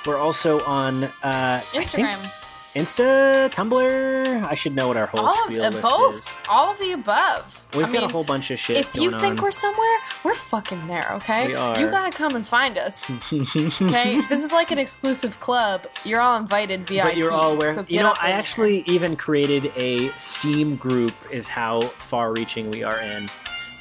[0.06, 2.30] We're also on uh, Instagram.
[2.74, 4.44] Insta, Tumblr.
[4.44, 6.14] I should know what our whole All of uh, list both.
[6.14, 6.38] is.
[6.48, 7.66] All of the above.
[7.74, 8.76] We've I got mean, a whole bunch of shit.
[8.76, 9.42] if you think on.
[9.42, 11.48] we're somewhere, we're fucking there, okay?
[11.48, 11.76] We are.
[11.80, 13.10] You gotta come and find us.
[13.30, 14.20] Okay?
[14.28, 15.86] this is like an exclusive club.
[16.04, 17.02] You're all invited VIP.
[17.02, 17.70] but you're all aware.
[17.70, 21.14] So get you know, up I actually even created a Steam group.
[21.32, 23.28] Is how far-reaching we are in.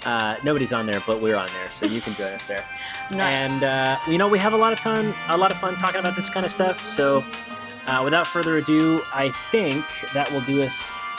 [0.05, 2.65] Uh, nobody's on there, but we're on there, so you can join us there.
[3.11, 3.63] Nice.
[3.63, 5.99] And uh, you know, we have a lot of fun, a lot of fun talking
[5.99, 6.85] about this kind of stuff.
[6.85, 7.23] So,
[7.88, 10.73] uh, without further ado, I think that will do us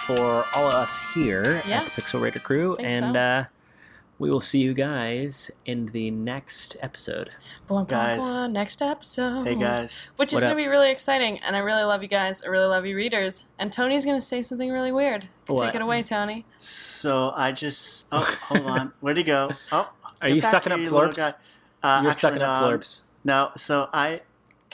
[0.07, 1.81] for all of us here Yeah.
[1.83, 3.47] at the Pixelrater crew, and so.
[4.21, 7.31] We will see you guys in the next episode.
[7.67, 8.19] Blah, blah, Guys.
[8.19, 9.47] blah, next episode.
[9.47, 10.11] Hey guys.
[10.17, 11.39] Which is going to be really exciting.
[11.39, 12.45] And I really love you guys.
[12.45, 13.47] I really love you readers.
[13.59, 15.29] And Tony's going to say something really weird.
[15.47, 15.65] What?
[15.65, 16.45] Take it away, Tony.
[16.59, 18.93] So I just oh hold on.
[19.01, 19.53] Where'd he go?
[19.73, 19.91] Oh
[20.21, 21.37] Are you sucking up you little plorts?
[21.83, 23.03] Uh, You're actually, sucking up no, I'm- plorts.
[23.25, 24.21] No, so I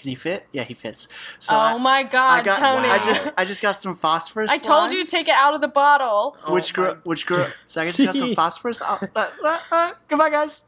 [0.06, 0.46] can he fit?
[0.52, 1.08] Yeah, he fits.
[1.40, 2.88] So oh I, my I God, got Tony.
[2.88, 4.52] I just I just got some phosphorus.
[4.52, 6.36] I told you to take it out of the bottle.
[6.46, 6.96] Oh Which my- girl?
[7.02, 7.48] Which girl?
[7.66, 8.80] So I just got some phosphorus.
[8.80, 10.62] Oh, uh, uh, uh, goodbye, guys.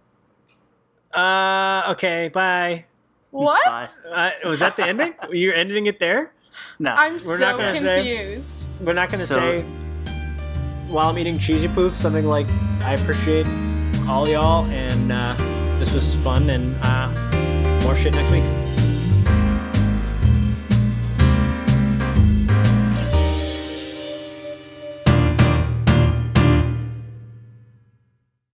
[1.14, 2.86] Uh, okay, bye.
[3.30, 3.64] What?
[3.64, 3.86] Bye.
[4.44, 5.14] Uh, was that the ending?
[5.30, 6.32] You're ending it there?
[6.80, 6.94] No.
[6.96, 8.68] I'm We're so not gonna say- confused.
[8.80, 9.64] We're not gonna So- say
[10.88, 12.48] while I'm eating cheesy poof something like
[12.80, 13.46] I appreciate
[14.08, 15.34] all y'all and uh,
[15.78, 18.42] this was fun and uh, more shit next week.